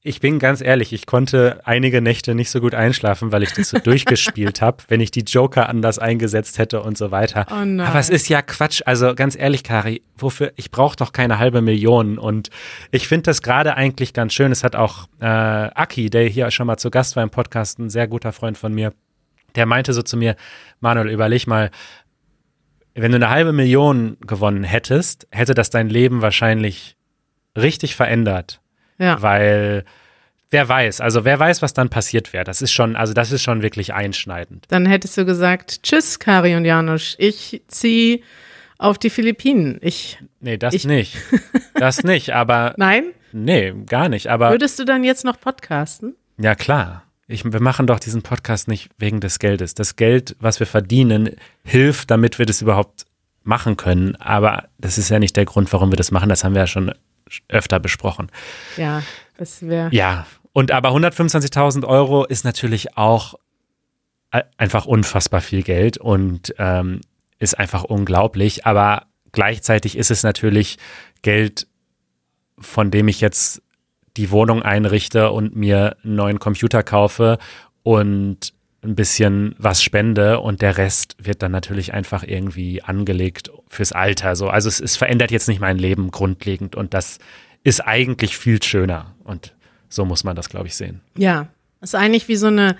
Ich 0.06 0.20
bin 0.20 0.38
ganz 0.38 0.60
ehrlich, 0.60 0.92
ich 0.92 1.06
konnte 1.06 1.62
einige 1.64 2.02
Nächte 2.02 2.34
nicht 2.34 2.50
so 2.50 2.60
gut 2.60 2.74
einschlafen, 2.74 3.32
weil 3.32 3.42
ich 3.42 3.52
das 3.52 3.70
so 3.70 3.78
durchgespielt 3.78 4.60
habe, 4.60 4.84
wenn 4.88 5.00
ich 5.00 5.10
die 5.10 5.22
Joker 5.22 5.70
anders 5.70 5.98
eingesetzt 5.98 6.58
hätte 6.58 6.82
und 6.82 6.98
so 6.98 7.10
weiter. 7.10 7.46
Oh 7.50 7.64
nein. 7.64 7.80
Aber 7.80 7.98
es 7.98 8.10
ist 8.10 8.28
ja 8.28 8.42
Quatsch. 8.42 8.82
Also 8.84 9.14
ganz 9.14 9.34
ehrlich, 9.34 9.64
Kari, 9.64 10.02
wofür? 10.18 10.52
Ich 10.56 10.70
brauche 10.70 10.94
doch 10.94 11.12
keine 11.12 11.38
halbe 11.38 11.62
Million. 11.62 12.18
Und 12.18 12.50
ich 12.90 13.08
finde 13.08 13.22
das 13.22 13.40
gerade 13.40 13.78
eigentlich 13.78 14.12
ganz 14.12 14.34
schön. 14.34 14.52
Es 14.52 14.62
hat 14.62 14.76
auch 14.76 15.08
äh, 15.20 15.24
Aki, 15.24 16.10
der 16.10 16.24
hier 16.24 16.50
schon 16.50 16.66
mal 16.66 16.76
zu 16.76 16.90
Gast 16.90 17.16
war 17.16 17.22
im 17.22 17.30
Podcast, 17.30 17.78
ein 17.78 17.88
sehr 17.88 18.06
guter 18.06 18.32
Freund 18.32 18.58
von 18.58 18.74
mir, 18.74 18.92
der 19.54 19.64
meinte 19.64 19.94
so 19.94 20.02
zu 20.02 20.18
mir, 20.18 20.36
Manuel, 20.80 21.08
überleg 21.08 21.46
mal, 21.46 21.70
wenn 22.94 23.10
du 23.10 23.16
eine 23.16 23.30
halbe 23.30 23.54
Million 23.54 24.18
gewonnen 24.20 24.64
hättest, 24.64 25.26
hätte 25.30 25.54
das 25.54 25.70
dein 25.70 25.88
Leben 25.88 26.20
wahrscheinlich 26.20 26.94
richtig 27.56 27.96
verändert. 27.96 28.60
Ja. 28.98 29.20
Weil 29.22 29.84
wer 30.50 30.68
weiß, 30.68 31.00
also 31.00 31.24
wer 31.24 31.38
weiß, 31.38 31.62
was 31.62 31.74
dann 31.74 31.88
passiert 31.90 32.32
wäre. 32.32 32.44
Das 32.44 32.62
ist 32.62 32.72
schon, 32.72 32.96
also 32.96 33.12
das 33.12 33.32
ist 33.32 33.42
schon 33.42 33.62
wirklich 33.62 33.92
einschneidend. 33.94 34.66
Dann 34.68 34.86
hättest 34.86 35.16
du 35.16 35.24
gesagt, 35.24 35.82
tschüss, 35.82 36.18
Kari 36.18 36.54
und 36.54 36.64
Janusz, 36.64 37.16
ich 37.18 37.62
ziehe 37.68 38.20
auf 38.78 38.98
die 38.98 39.10
Philippinen. 39.10 39.78
Ich, 39.80 40.18
Nee, 40.40 40.56
das 40.58 40.74
Ich- 40.74 40.84
nicht. 40.86 41.16
Das 41.74 42.04
nicht, 42.04 42.30
aber 42.34 42.74
nein? 42.76 43.06
nee, 43.32 43.72
gar 43.86 44.08
nicht. 44.08 44.28
Aber 44.28 44.50
Würdest 44.50 44.78
du 44.78 44.84
dann 44.84 45.02
jetzt 45.02 45.24
noch 45.24 45.40
podcasten? 45.40 46.14
ja 46.38 46.54
klar. 46.54 47.02
Ich, 47.26 47.42
wir 47.44 47.60
machen 47.62 47.86
doch 47.86 47.98
diesen 47.98 48.22
Podcast 48.22 48.68
nicht 48.68 48.90
wegen 48.98 49.18
des 49.20 49.38
Geldes. 49.38 49.74
Das 49.74 49.96
Geld, 49.96 50.36
was 50.40 50.60
wir 50.60 50.66
verdienen, 50.66 51.30
hilft, 51.64 52.10
damit 52.10 52.38
wir 52.38 52.44
das 52.46 52.60
überhaupt 52.60 53.06
machen 53.42 53.76
können. 53.78 54.14
Aber 54.16 54.68
das 54.78 54.98
ist 54.98 55.08
ja 55.08 55.18
nicht 55.18 55.34
der 55.36 55.46
Grund, 55.46 55.72
warum 55.72 55.90
wir 55.90 55.96
das 55.96 56.10
machen. 56.10 56.28
Das 56.28 56.44
haben 56.44 56.52
wir 56.54 56.60
ja 56.60 56.66
schon 56.66 56.92
öfter 57.48 57.80
besprochen. 57.80 58.30
Ja, 58.76 59.02
das 59.36 59.62
wäre. 59.66 59.88
Ja, 59.92 60.26
und 60.52 60.70
aber 60.70 60.90
125.000 60.90 61.84
Euro 61.86 62.24
ist 62.24 62.44
natürlich 62.44 62.96
auch 62.96 63.34
einfach 64.56 64.86
unfassbar 64.86 65.40
viel 65.40 65.62
Geld 65.62 65.98
und 65.98 66.54
ähm, 66.58 67.00
ist 67.38 67.58
einfach 67.58 67.84
unglaublich. 67.84 68.66
Aber 68.66 69.06
gleichzeitig 69.32 69.96
ist 69.96 70.10
es 70.10 70.22
natürlich 70.22 70.78
Geld, 71.22 71.66
von 72.58 72.90
dem 72.90 73.08
ich 73.08 73.20
jetzt 73.20 73.62
die 74.16 74.30
Wohnung 74.30 74.62
einrichte 74.62 75.30
und 75.30 75.56
mir 75.56 75.96
einen 76.04 76.14
neuen 76.16 76.38
Computer 76.38 76.82
kaufe 76.82 77.38
und 77.82 78.54
ein 78.84 78.94
bisschen 78.94 79.54
was 79.58 79.82
spende 79.82 80.40
und 80.40 80.62
der 80.62 80.76
Rest 80.76 81.16
wird 81.18 81.42
dann 81.42 81.52
natürlich 81.52 81.94
einfach 81.94 82.22
irgendwie 82.22 82.82
angelegt 82.82 83.50
fürs 83.68 83.92
Alter. 83.92 84.36
So. 84.36 84.48
Also 84.48 84.68
es, 84.68 84.80
es 84.80 84.96
verändert 84.96 85.30
jetzt 85.30 85.48
nicht 85.48 85.60
mein 85.60 85.78
Leben 85.78 86.10
grundlegend 86.10 86.76
und 86.76 86.94
das 86.94 87.18
ist 87.62 87.80
eigentlich 87.80 88.36
viel 88.36 88.62
schöner 88.62 89.14
und 89.24 89.54
so 89.88 90.04
muss 90.04 90.24
man 90.24 90.36
das, 90.36 90.48
glaube 90.48 90.66
ich, 90.66 90.74
sehen. 90.74 91.00
Ja, 91.16 91.48
ist 91.80 91.94
eigentlich 91.94 92.28
wie 92.28 92.36
so 92.36 92.48
eine 92.48 92.76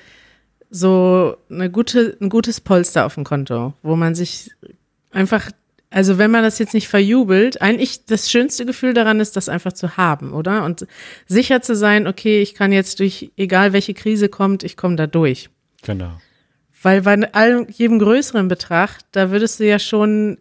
so 0.75 1.37
eine 1.51 1.71
gute, 1.71 2.17
ein 2.21 2.29
gutes 2.29 2.61
Polster 2.61 3.07
auf 3.07 3.14
dem 3.14 3.23
Konto, 3.23 3.75
wo 3.83 3.95
man 3.95 4.17
sich 4.17 4.51
einfach, 5.12 5.51
also 5.90 6.19
wenn 6.19 6.33
man 6.33 6.43
das 6.43 6.59
jetzt 6.59 6.75
nicht 6.75 6.88
verjubelt, 6.88 7.62
eigentlich 7.62 8.07
das 8.07 8.29
schönste 8.29 8.67
Gefühl 8.67 8.93
daran 8.93 9.21
ist, 9.21 9.37
das 9.37 9.49
einfach 9.49 9.73
zu 9.73 9.97
haben, 9.97 10.33
oder? 10.33 10.64
Und 10.64 10.88
sicher 11.27 11.62
zu 11.62 11.77
sein, 11.77 12.09
okay, 12.09 12.43
ich 12.43 12.55
kann 12.55 12.73
jetzt 12.73 12.99
durch, 12.99 13.31
egal 13.37 13.73
welche 13.73 13.95
Krise 13.95 14.29
kommt, 14.29 14.64
ich 14.64 14.77
komme 14.77 14.97
da 14.97 15.07
durch. 15.07 15.49
Genau. 15.85 16.20
Weil 16.83 17.03
bei 17.03 17.14
allem, 17.33 17.66
jedem 17.70 17.99
größeren 17.99 18.49
Betrag, 18.49 18.99
da 19.12 19.31
würdest 19.31 19.61
du 19.61 19.66
ja 19.66 19.79
schon, 19.79 20.38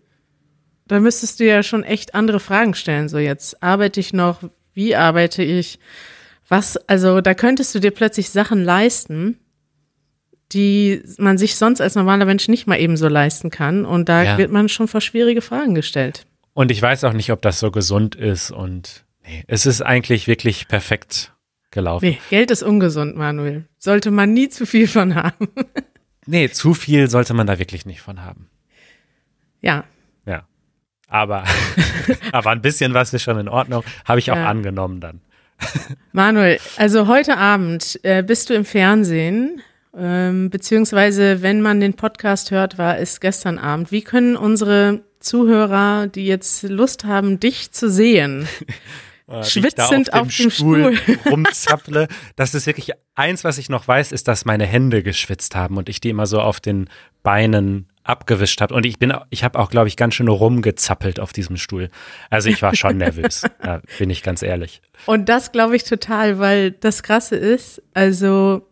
da 0.88 1.00
müsstest 1.00 1.40
du 1.40 1.46
ja 1.46 1.64
schon 1.64 1.84
echt 1.84 2.16
andere 2.16 2.40
Fragen 2.40 2.74
stellen. 2.74 3.08
So 3.08 3.18
jetzt 3.18 3.64
arbeite 3.64 4.00
ich 4.00 4.12
noch, 4.12 4.42
wie 4.74 4.96
arbeite 4.96 5.44
ich? 5.44 5.80
Was, 6.50 6.76
also 6.90 7.22
da 7.22 7.34
könntest 7.34 7.74
du 7.74 7.80
dir 7.80 7.92
plötzlich 7.92 8.30
Sachen 8.30 8.64
leisten, 8.64 9.38
die 10.52 11.02
man 11.18 11.38
sich 11.38 11.56
sonst 11.56 11.82
als 11.82 11.96
normaler 11.96 12.26
Mensch 12.26 12.48
nicht 12.48 12.68
mal 12.68 12.80
eben 12.80 12.98
so 12.98 13.08
leisten 13.08 13.50
kann. 13.50 13.86
Und 13.86 14.10
da 14.10 14.24
Ja. 14.24 14.38
wird 14.38 14.52
man 14.52 14.70
schon 14.70 14.88
vor 14.88 15.02
schwierige 15.02 15.42
Fragen 15.42 15.74
gestellt. 15.76 16.26
Und 16.54 16.70
ich 16.70 16.82
weiß 16.82 17.06
auch 17.06 17.14
nicht, 17.14 17.32
ob 17.32 17.42
das 17.42 17.60
so 17.60 17.72
gesund 17.72 18.16
ist 18.16 18.52
und 18.52 19.06
nee, 19.26 19.44
es 19.48 19.66
ist 19.66 19.82
eigentlich 19.82 20.28
wirklich 20.28 20.68
perfekt 20.68 21.32
gelaufen. 21.74 22.06
Nee, 22.06 22.20
Geld 22.30 22.52
ist 22.52 22.64
ungesund, 22.64 23.16
Manuel. 23.18 23.66
Sollte 23.78 24.12
man 24.12 24.34
nie 24.34 24.48
zu 24.50 24.66
viel 24.66 24.88
von 24.88 25.16
haben. 25.16 25.48
Nee, 26.26 26.48
zu 26.50 26.74
viel 26.74 27.10
sollte 27.10 27.34
man 27.34 27.48
da 27.48 27.60
wirklich 27.60 27.86
nicht 27.86 28.00
von 28.00 28.24
haben. 28.24 28.50
ja, 29.60 29.84
Ja. 30.26 30.48
Aber, 31.10 31.44
aber 32.32 32.52
ein 32.52 32.62
bisschen 32.62 32.94
was 32.94 33.14
ist 33.14 33.24
schon 33.24 33.38
in 33.40 33.50
Ordnung. 33.50 33.84
Habe 34.06 34.20
ich 34.20 34.32
auch 34.32 34.38
Ja. 34.38 34.48
angenommen 34.48 35.02
dann. 35.02 35.20
Manuel, 36.14 36.60
also 36.78 37.08
heute 37.08 37.36
Abend 37.38 38.00
äh, 38.04 38.24
bist 38.24 38.50
du 38.50 38.54
im 38.54 38.64
Fernsehen, 38.64 39.62
ähm, 39.98 40.50
beziehungsweise 40.50 41.42
wenn 41.42 41.62
man 41.62 41.82
den 41.82 41.94
Podcast 41.96 42.52
hört, 42.52 42.78
war 42.78 42.98
es 42.98 43.20
gestern 43.20 43.60
Abend. 43.60 43.92
Wie 43.92 44.02
können 44.02 44.38
unsere 44.38 45.02
Zuhörer, 45.20 46.08
die 46.08 46.26
jetzt 46.26 46.64
Lust 46.64 47.04
haben, 47.04 47.42
dich 47.42 47.74
zu 47.74 47.90
sehen, 47.90 48.48
Äh, 49.28 49.44
Schwitzend 49.44 50.10
da 50.10 50.22
auf 50.22 50.36
dem 50.36 50.50
Stuhl. 50.50 50.98
rumzapple. 51.26 52.08
Das 52.36 52.54
ist 52.54 52.68
wirklich 52.68 52.92
eins, 53.16 53.44
was 53.44 53.58
ich 53.58 53.70
noch 53.70 53.88
weiß, 53.88 54.12
ist, 54.12 54.28
dass 54.28 54.46
meine 54.46 54.66
Hände 54.66 55.04
geschwitzt 55.04 55.56
haben 55.56 55.78
und 55.78 55.90
ich 55.90 56.02
die 56.02 56.10
immer 56.10 56.26
so 56.26 56.42
auf 56.42 56.60
den 56.60 56.90
Beinen 57.24 57.88
abgewischt 58.04 58.60
habe. 58.60 58.74
Und 58.74 58.86
ich 58.86 59.00
bin, 59.00 59.14
ich 59.30 59.44
habe 59.44 59.58
auch, 59.60 59.70
glaube 59.70 59.88
ich, 59.88 59.96
ganz 59.96 60.16
schön 60.16 60.28
rumgezappelt 60.28 61.20
auf 61.20 61.32
diesem 61.32 61.58
Stuhl. 61.58 61.90
Also 62.30 62.50
ich 62.50 62.62
war 62.62 62.76
schon 62.76 62.98
nervös, 62.98 63.44
da 63.62 63.82
bin 63.98 64.10
ich 64.10 64.24
ganz 64.24 64.42
ehrlich. 64.42 64.82
Und 65.06 65.30
das 65.30 65.52
glaube 65.52 65.76
ich 65.76 65.86
total, 65.86 66.40
weil 66.40 66.72
das 66.72 67.02
Krasse 67.02 67.38
ist, 67.38 67.82
also, 67.94 68.68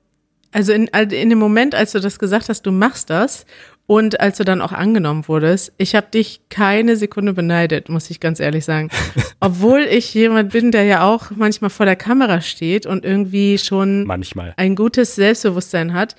also 0.52 0.74
in, 0.74 0.94
also 0.94 1.16
in 1.16 1.30
dem 1.30 1.40
Moment, 1.40 1.76
als 1.76 1.94
du 1.94 2.02
das 2.02 2.20
gesagt 2.20 2.50
hast, 2.50 2.64
du 2.64 2.72
machst 2.72 3.10
das 3.10 3.46
und 3.92 4.22
als 4.22 4.38
du 4.38 4.46
dann 4.46 4.62
auch 4.62 4.72
angenommen 4.72 5.28
wurdest, 5.28 5.74
ich 5.78 5.96
habe 5.96 6.08
dich 6.10 6.40
keine 6.48 6.96
Sekunde 6.96 7.34
beneidet, 7.34 7.90
muss 7.90 8.10
ich 8.10 8.22
ganz 8.22 8.40
ehrlich 8.40 8.64
sagen. 8.64 8.90
Obwohl 9.42 9.82
ich 9.82 10.14
jemand 10.14 10.54
bin, 10.54 10.72
der 10.72 10.86
ja 10.86 11.04
auch 11.06 11.32
manchmal 11.32 11.70
vor 11.70 11.86
der 11.86 11.98
Kamera 11.98 12.40
steht 12.40 12.86
und 12.86 13.04
irgendwie 13.04 13.58
schon 13.58 14.06
Manchmal. 14.06 14.54
ein 14.56 14.78
gutes 14.78 15.16
Selbstbewusstsein 15.16 15.92
hat, 15.92 16.16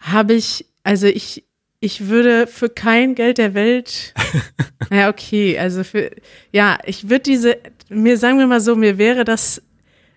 habe 0.00 0.32
ich, 0.32 0.64
also 0.82 1.06
ich, 1.06 1.44
ich 1.78 2.08
würde 2.08 2.46
für 2.46 2.70
kein 2.70 3.14
Geld 3.14 3.36
der 3.36 3.52
Welt, 3.52 4.14
ja, 4.90 5.10
okay, 5.10 5.58
also 5.58 5.84
für, 5.84 6.10
ja, 6.52 6.78
ich 6.86 7.10
würde 7.10 7.24
diese, 7.24 7.58
mir 7.90 8.16
sagen 8.16 8.38
wir 8.38 8.46
mal 8.46 8.62
so, 8.62 8.76
mir 8.76 8.96
wäre 8.96 9.26
das 9.26 9.60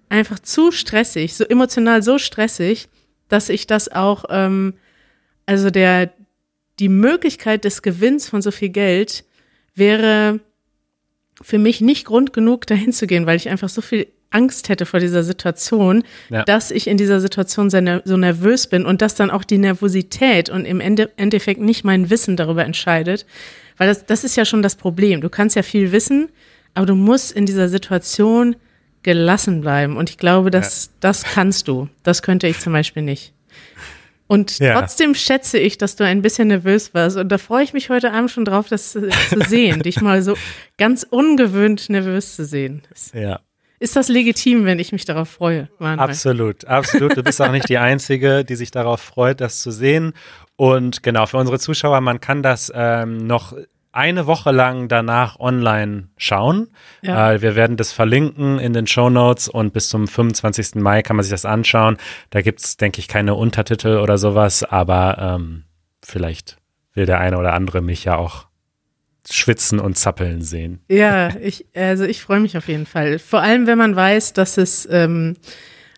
einfach 0.08 0.40
zu 0.40 0.72
stressig, 0.72 1.36
so 1.36 1.44
emotional 1.44 2.02
so 2.02 2.18
stressig, 2.18 2.88
dass 3.28 3.50
ich 3.50 3.68
das 3.68 3.92
auch, 3.92 4.24
ähm, 4.30 4.76
also 5.46 5.70
der, 5.70 6.12
die 6.80 6.90
Möglichkeit 6.90 7.64
des 7.64 7.82
Gewinns 7.82 8.30
von 8.30 8.42
so 8.42 8.52
viel 8.52 8.70
Geld 8.70 9.24
wäre 9.76 10.40
für 11.42 11.60
mich 11.60 11.82
nicht 11.82 12.06
Grund 12.06 12.34
genug, 12.34 12.66
dahin 12.68 12.92
zu 12.94 13.08
gehen, 13.08 13.26
weil 13.26 13.38
ich 13.38 13.50
einfach 13.50 13.70
so 13.70 13.82
viel 13.82 14.08
Angst 14.30 14.70
hätte 14.70 14.86
vor 14.86 15.00
dieser 15.00 15.24
Situation, 15.24 16.04
Ja. 16.30 16.44
dass 16.44 16.72
ich 16.72 16.88
in 16.88 16.98
dieser 16.98 17.22
Situation 17.22 17.70
so 17.70 18.18
nervös 18.18 18.68
bin 18.68 18.86
und 18.86 19.02
dass 19.02 19.16
dann 19.16 19.32
auch 19.32 19.44
die 19.44 19.58
Nervosität 19.58 20.50
und 20.50 20.66
im 20.66 20.82
Ende 20.82 21.12
Endeffekt 21.16 21.62
nicht 21.62 21.84
mein 21.86 22.10
Wissen 22.10 22.36
darüber 22.36 22.66
entscheidet. 22.66 23.26
Weil 23.78 23.88
das, 23.88 24.06
das 24.06 24.24
ist 24.24 24.36
ja 24.36 24.44
schon 24.46 24.62
das 24.64 24.76
Problem. 24.76 25.22
Du 25.22 25.30
kannst 25.30 25.56
ja 25.56 25.62
viel 25.64 25.92
wissen, 25.92 26.30
aber 26.74 26.86
du 26.88 26.96
musst 26.96 27.32
in 27.32 27.46
dieser 27.46 27.70
Situation 27.70 28.56
gelassen 29.04 29.62
bleiben. 29.62 29.96
Und 29.96 30.10
ich 30.10 30.18
glaube, 30.18 30.52
dass 30.52 30.90
das 31.00 31.24
kannst 31.24 31.68
du. 31.68 31.88
Das 32.04 32.22
könnte 32.22 32.48
ich 32.48 32.60
zum 32.60 32.74
Beispiel 32.74 33.04
nicht. 33.04 33.34
Und 34.28 34.60
Ja. 34.60 34.80
trotzdem 34.80 35.16
schätze 35.16 35.58
ich, 35.58 35.78
dass 35.78 35.96
du 35.96 36.04
ein 36.04 36.22
bisschen 36.22 36.50
nervös 36.50 36.94
warst. 36.94 37.18
Und 37.18 37.30
da 37.30 37.38
freue 37.38 37.64
ich 37.64 37.74
mich 37.74 37.90
heute 37.90 38.12
Abend 38.12 38.30
schon 38.30 38.46
drauf, 38.46 38.68
das 38.70 38.96
äh, 38.96 39.10
zu 39.30 39.40
sehen, 39.48 39.82
dich 39.82 40.02
mal 40.02 40.22
so 40.22 40.36
ganz 40.78 41.06
ungewöhnt 41.10 41.90
nervös 41.90 42.36
zu 42.36 42.44
sehen. 42.46 42.82
Ja. 43.14 43.40
ist 43.80 43.96
das 43.96 44.08
legitim, 44.10 44.66
wenn 44.66 44.80
ich 44.80 44.92
mich 44.92 45.06
darauf 45.06 45.30
freue? 45.30 45.70
Manuel? 45.80 46.10
Absolut, 46.10 46.66
absolut. 46.66 47.16
Du 47.16 47.24
bist 47.24 47.42
auch 47.42 47.52
nicht 47.52 47.70
die 47.70 47.78
Einzige, 47.78 48.44
die 48.44 48.56
sich 48.56 48.72
darauf 48.72 49.00
freut, 49.02 49.40
das 49.40 49.62
zu 49.62 49.72
sehen. 49.72 50.14
Und 50.56 51.04
genau, 51.04 51.26
für 51.28 51.38
unsere 51.38 51.60
Zuschauer, 51.60 52.02
man 52.02 52.20
kann 52.20 52.42
das 52.44 52.72
ähm, 52.76 53.28
noch 53.28 53.54
eine 53.92 54.28
Woche 54.28 54.52
lang 54.52 54.88
danach 54.88 55.40
online 55.40 56.10
schauen. 56.18 56.70
Ja. 57.02 57.34
Äh, 57.34 57.42
wir 57.42 57.56
werden 57.56 57.78
das 57.78 57.92
verlinken 57.92 58.60
in 58.60 58.74
den 58.74 58.88
Show 58.88 59.10
Notes 59.10 59.48
und 59.48 59.74
bis 59.74 59.90
zum 59.90 60.08
25. 60.08 60.76
Mai 60.76 61.02
kann 61.02 61.16
man 61.16 61.24
sich 61.24 61.32
das 61.32 61.46
anschauen. 61.46 61.98
Da 62.30 62.42
gibt 62.42 62.62
es, 62.62 62.78
denke 62.78 63.00
ich, 63.00 63.08
keine 63.08 63.36
Untertitel 63.36 63.98
oder 63.98 64.18
sowas, 64.18 64.64
aber 64.64 65.18
ähm, 65.20 65.64
vielleicht 66.04 66.58
will 66.94 67.06
der 67.06 67.20
eine 67.20 67.38
oder 67.38 67.54
andere 67.54 67.82
mich 67.82 68.04
ja 68.04 68.18
auch 68.18 68.48
schwitzen 69.30 69.80
und 69.80 69.98
zappeln 69.98 70.42
sehen. 70.42 70.80
Ja, 70.90 71.36
ich, 71.36 71.66
also 71.76 72.06
ich 72.06 72.22
freue 72.22 72.40
mich 72.40 72.58
auf 72.58 72.68
jeden 72.68 72.86
Fall. 72.86 73.20
Vor 73.20 73.42
allem, 73.42 73.68
wenn 73.68 73.78
man 73.78 73.96
weiß, 73.96 74.34
dass 74.34 74.58
es 74.58 74.88
ähm, 74.90 75.36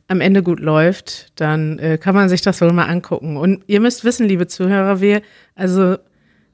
am 0.07 0.21
Ende 0.21 0.41
gut 0.41 0.59
läuft, 0.59 1.39
dann 1.39 1.77
äh, 1.77 1.97
kann 1.99 2.15
man 2.15 2.29
sich 2.29 2.41
das 2.41 2.59
wohl 2.61 2.73
mal 2.73 2.85
angucken. 2.85 3.37
Und 3.37 3.63
ihr 3.67 3.79
müsst 3.79 4.03
wissen, 4.03 4.27
liebe 4.27 4.47
Zuhörer, 4.47 5.01
wir, 5.01 5.21
also 5.55 5.97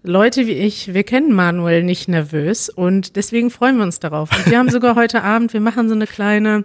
Leute 0.06 0.48
wie 0.48 0.54
ich, 0.54 0.94
wir 0.94 1.04
kennen 1.04 1.34
Manuel 1.34 1.84
nicht 1.84 2.08
nervös 2.08 2.70
und 2.70 3.16
deswegen 3.16 3.50
freuen 3.50 3.78
wir 3.78 3.84
uns 3.84 4.00
darauf. 4.00 4.30
Und 4.32 4.50
wir 4.50 4.58
haben 4.58 4.70
sogar 4.70 4.96
heute 4.96 5.24
Abend, 5.24 5.54
wir 5.54 5.62
machen 5.62 5.90
so 5.90 5.96
eine 5.96 6.08
kleine 6.08 6.64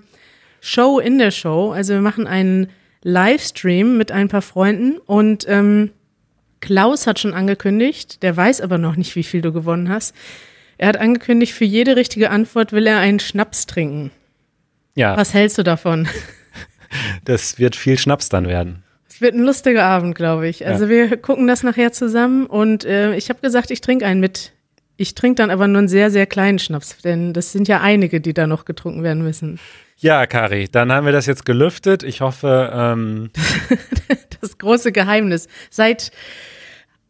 Show 0.61 0.99
in 0.99 1.19
der 1.19 1.31
Show. 1.31 1.73
Also 1.73 1.95
wir 1.95 2.01
machen 2.01 2.27
einen 2.27 2.69
Livestream 3.03 3.97
mit 3.97 4.13
ein 4.13 4.29
paar 4.29 4.43
Freunden 4.43 4.99
und 4.99 5.47
ähm, 5.49 5.91
Klaus 6.61 7.07
hat 7.07 7.19
schon 7.19 7.33
angekündigt, 7.33 8.23
der 8.23 8.37
weiß 8.37 8.61
aber 8.61 8.77
noch 8.77 8.97
nicht, 8.97 9.17
wie 9.17 9.23
viel 9.23 9.41
du 9.41 9.53
gewonnen 9.53 9.89
hast. 9.89 10.15
Er 10.77 10.89
hat 10.89 10.99
angekündigt, 10.99 11.55
für 11.55 11.65
jede 11.65 11.97
richtige 11.97 12.31
Antwort 12.31 12.73
will 12.73 12.87
er 12.87 12.99
einen 12.99 13.21
Schnaps 13.21 13.67
trinken. 13.67 14.11
Ja. 14.95 15.17
Was 15.17 15.35
hältst 15.35 15.59
du 15.59 15.63
davon? 15.63 16.09
Das 17.25 17.61
wird 17.61 17.77
viel 17.77 17.97
Schnaps 17.97 18.31
dann 18.31 18.49
werden. 18.49 18.83
Es 19.21 19.23
wird 19.23 19.35
ein 19.35 19.45
lustiger 19.45 19.85
Abend, 19.85 20.15
glaube 20.15 20.49
ich. 20.49 20.67
Also 20.67 20.85
ja. 20.85 20.91
wir 20.91 21.17
gucken 21.19 21.47
das 21.47 21.63
nachher 21.63 21.93
zusammen 21.93 22.47
und 22.47 22.87
äh, 22.87 23.15
ich 23.17 23.29
habe 23.29 23.39
gesagt, 23.43 23.71
ich 23.71 23.83
trinke 23.83 24.07
einen 24.07 24.19
mit. 24.19 24.53
Ich 24.97 25.15
trinke 25.15 25.35
dann 25.35 25.51
aber 25.51 25.69
nur 25.69 25.81
einen 25.81 25.89
sehr, 25.89 26.11
sehr 26.11 26.25
kleinen 26.25 26.59
Schnaps, 26.59 26.97
denn 27.05 27.35
das 27.35 27.53
sind 27.53 27.69
ja 27.69 27.83
einige, 27.83 28.23
die 28.23 28.33
da 28.33 28.47
noch 28.47 28.65
getrunken 28.65 29.03
werden 29.03 29.23
müssen. 29.23 29.61
Ja, 29.99 30.25
Kari, 30.27 30.71
dann 30.73 30.91
haben 30.91 31.05
wir 31.05 31.13
das 31.13 31.27
jetzt 31.27 31.45
gelüftet. 31.45 32.03
Ich 32.03 32.23
hoffe. 32.23 32.71
Ähm 32.75 33.29
das 34.41 34.57
große 34.57 34.91
Geheimnis. 34.91 35.49
Seit 35.69 36.13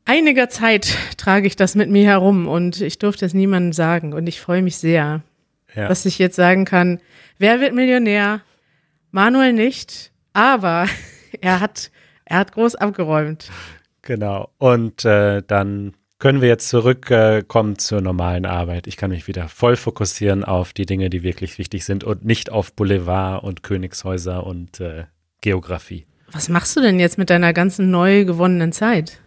einiger 0.04 0.48
Zeit 0.48 0.92
trage 1.16 1.46
ich 1.46 1.54
das 1.54 1.76
mit 1.76 1.90
mir 1.90 2.06
herum 2.06 2.48
und 2.48 2.80
ich 2.80 2.98
durfte 2.98 3.24
es 3.24 3.34
niemandem 3.34 3.72
sagen 3.72 4.14
und 4.14 4.26
ich 4.26 4.40
freue 4.40 4.62
mich 4.62 4.78
sehr, 4.78 5.22
ja. 5.76 5.86
dass 5.86 6.04
ich 6.06 6.18
jetzt 6.18 6.34
sagen 6.34 6.64
kann, 6.64 6.98
wer 7.38 7.60
wird 7.60 7.72
Millionär? 7.72 8.40
Manuel 9.12 9.52
nicht, 9.52 10.10
aber 10.32 10.88
er 11.40 11.60
hat, 11.60 11.92
er 12.30 12.38
hat 12.38 12.52
groß 12.52 12.76
abgeräumt. 12.76 13.50
Genau. 14.02 14.50
Und 14.56 15.04
äh, 15.04 15.42
dann 15.46 15.94
können 16.18 16.40
wir 16.40 16.48
jetzt 16.48 16.68
zurückkommen 16.68 17.72
äh, 17.72 17.76
zur 17.76 18.00
normalen 18.00 18.46
Arbeit. 18.46 18.86
Ich 18.86 18.96
kann 18.96 19.10
mich 19.10 19.26
wieder 19.26 19.48
voll 19.48 19.76
fokussieren 19.76 20.44
auf 20.44 20.72
die 20.72 20.86
Dinge, 20.86 21.10
die 21.10 21.22
wirklich 21.22 21.58
wichtig 21.58 21.84
sind 21.84 22.04
und 22.04 22.24
nicht 22.24 22.50
auf 22.50 22.72
Boulevard 22.72 23.42
und 23.42 23.62
Königshäuser 23.62 24.46
und 24.46 24.80
äh, 24.80 25.04
Geografie. 25.40 26.06
Was 26.32 26.48
machst 26.48 26.76
du 26.76 26.80
denn 26.80 27.00
jetzt 27.00 27.18
mit 27.18 27.30
deiner 27.30 27.52
ganzen 27.52 27.90
neu 27.90 28.24
gewonnenen 28.24 28.70
Zeit? 28.70 29.20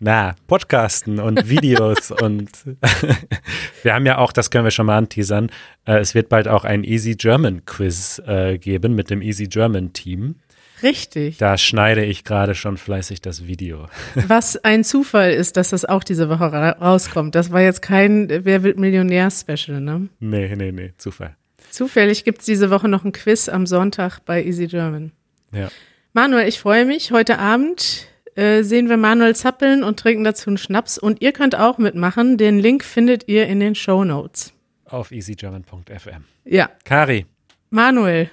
Na, 0.00 0.34
Podcasten 0.46 1.18
und 1.18 1.48
Videos 1.48 2.10
und 2.20 2.50
wir 3.82 3.94
haben 3.94 4.04
ja 4.04 4.18
auch, 4.18 4.32
das 4.32 4.50
können 4.50 4.64
wir 4.64 4.70
schon 4.70 4.86
mal 4.86 4.98
anteasern, 4.98 5.50
äh, 5.86 5.98
es 6.00 6.14
wird 6.14 6.28
bald 6.28 6.48
auch 6.48 6.64
ein 6.64 6.84
Easy 6.84 7.14
German 7.14 7.64
Quiz 7.64 8.20
äh, 8.26 8.58
geben 8.58 8.94
mit 8.94 9.08
dem 9.08 9.22
Easy 9.22 9.46
German 9.46 9.94
Team. 9.94 10.34
Richtig. 10.82 11.38
Da 11.38 11.56
schneide 11.58 12.04
ich 12.04 12.24
gerade 12.24 12.54
schon 12.54 12.76
fleißig 12.76 13.20
das 13.20 13.46
Video. 13.46 13.88
Was 14.14 14.56
ein 14.64 14.84
Zufall 14.84 15.32
ist, 15.32 15.56
dass 15.56 15.70
das 15.70 15.84
auch 15.84 16.04
diese 16.04 16.28
Woche 16.28 16.52
ra 16.52 16.70
rauskommt. 16.70 17.34
Das 17.34 17.52
war 17.52 17.60
jetzt 17.60 17.82
kein 17.82 18.28
Wer 18.44 18.62
wird 18.62 18.78
Millionär-Special, 18.78 19.80
ne? 19.80 20.08
Nee, 20.20 20.54
nee, 20.56 20.72
nee, 20.72 20.92
Zufall. 20.96 21.36
Zufällig 21.70 22.24
gibt 22.24 22.40
es 22.40 22.46
diese 22.46 22.70
Woche 22.70 22.88
noch 22.88 23.04
ein 23.04 23.12
Quiz 23.12 23.48
am 23.48 23.66
Sonntag 23.66 24.20
bei 24.24 24.44
Easy 24.44 24.66
German. 24.66 25.12
Ja. 25.52 25.70
Manuel, 26.12 26.48
ich 26.48 26.60
freue 26.60 26.84
mich. 26.84 27.12
Heute 27.12 27.38
Abend 27.38 28.06
äh, 28.34 28.62
sehen 28.62 28.88
wir 28.88 28.96
Manuel 28.96 29.36
zappeln 29.36 29.82
und 29.82 29.98
trinken 29.98 30.24
dazu 30.24 30.50
einen 30.50 30.58
Schnaps. 30.58 30.98
Und 30.98 31.22
ihr 31.22 31.32
könnt 31.32 31.54
auch 31.54 31.78
mitmachen. 31.78 32.36
Den 32.36 32.58
Link 32.58 32.84
findet 32.84 33.28
ihr 33.28 33.46
in 33.46 33.60
den 33.60 33.74
Show 33.74 34.04
Notes. 34.04 34.52
Auf 34.84 35.12
easygerman.fm. 35.12 36.24
Ja. 36.44 36.70
Kari. 36.84 37.26
Manuel. 37.70 38.30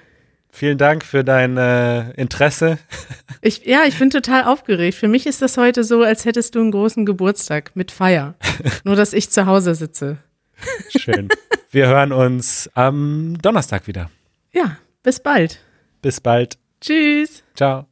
Vielen 0.52 0.78
Dank 0.78 1.04
für 1.04 1.24
dein 1.24 1.56
äh, 1.56 2.10
Interesse. 2.12 2.78
Ich, 3.42 3.64
ja, 3.64 3.84
ich 3.86 3.98
bin 3.98 4.10
total 4.10 4.44
aufgeregt. 4.44 4.98
Für 4.98 5.08
mich 5.08 5.26
ist 5.26 5.40
das 5.40 5.56
heute 5.56 5.82
so, 5.82 6.02
als 6.02 6.26
hättest 6.26 6.54
du 6.54 6.60
einen 6.60 6.72
großen 6.72 7.06
Geburtstag 7.06 7.74
mit 7.74 7.90
Feier. 7.90 8.34
Nur, 8.84 8.96
dass 8.96 9.14
ich 9.14 9.30
zu 9.30 9.46
Hause 9.46 9.74
sitze. 9.74 10.18
Schön. 10.94 11.30
Wir 11.70 11.88
hören 11.88 12.12
uns 12.12 12.68
am 12.74 13.38
Donnerstag 13.40 13.86
wieder. 13.86 14.10
Ja, 14.52 14.76
bis 15.02 15.20
bald. 15.20 15.58
Bis 16.02 16.20
bald. 16.20 16.58
Tschüss. 16.82 17.42
Ciao. 17.54 17.89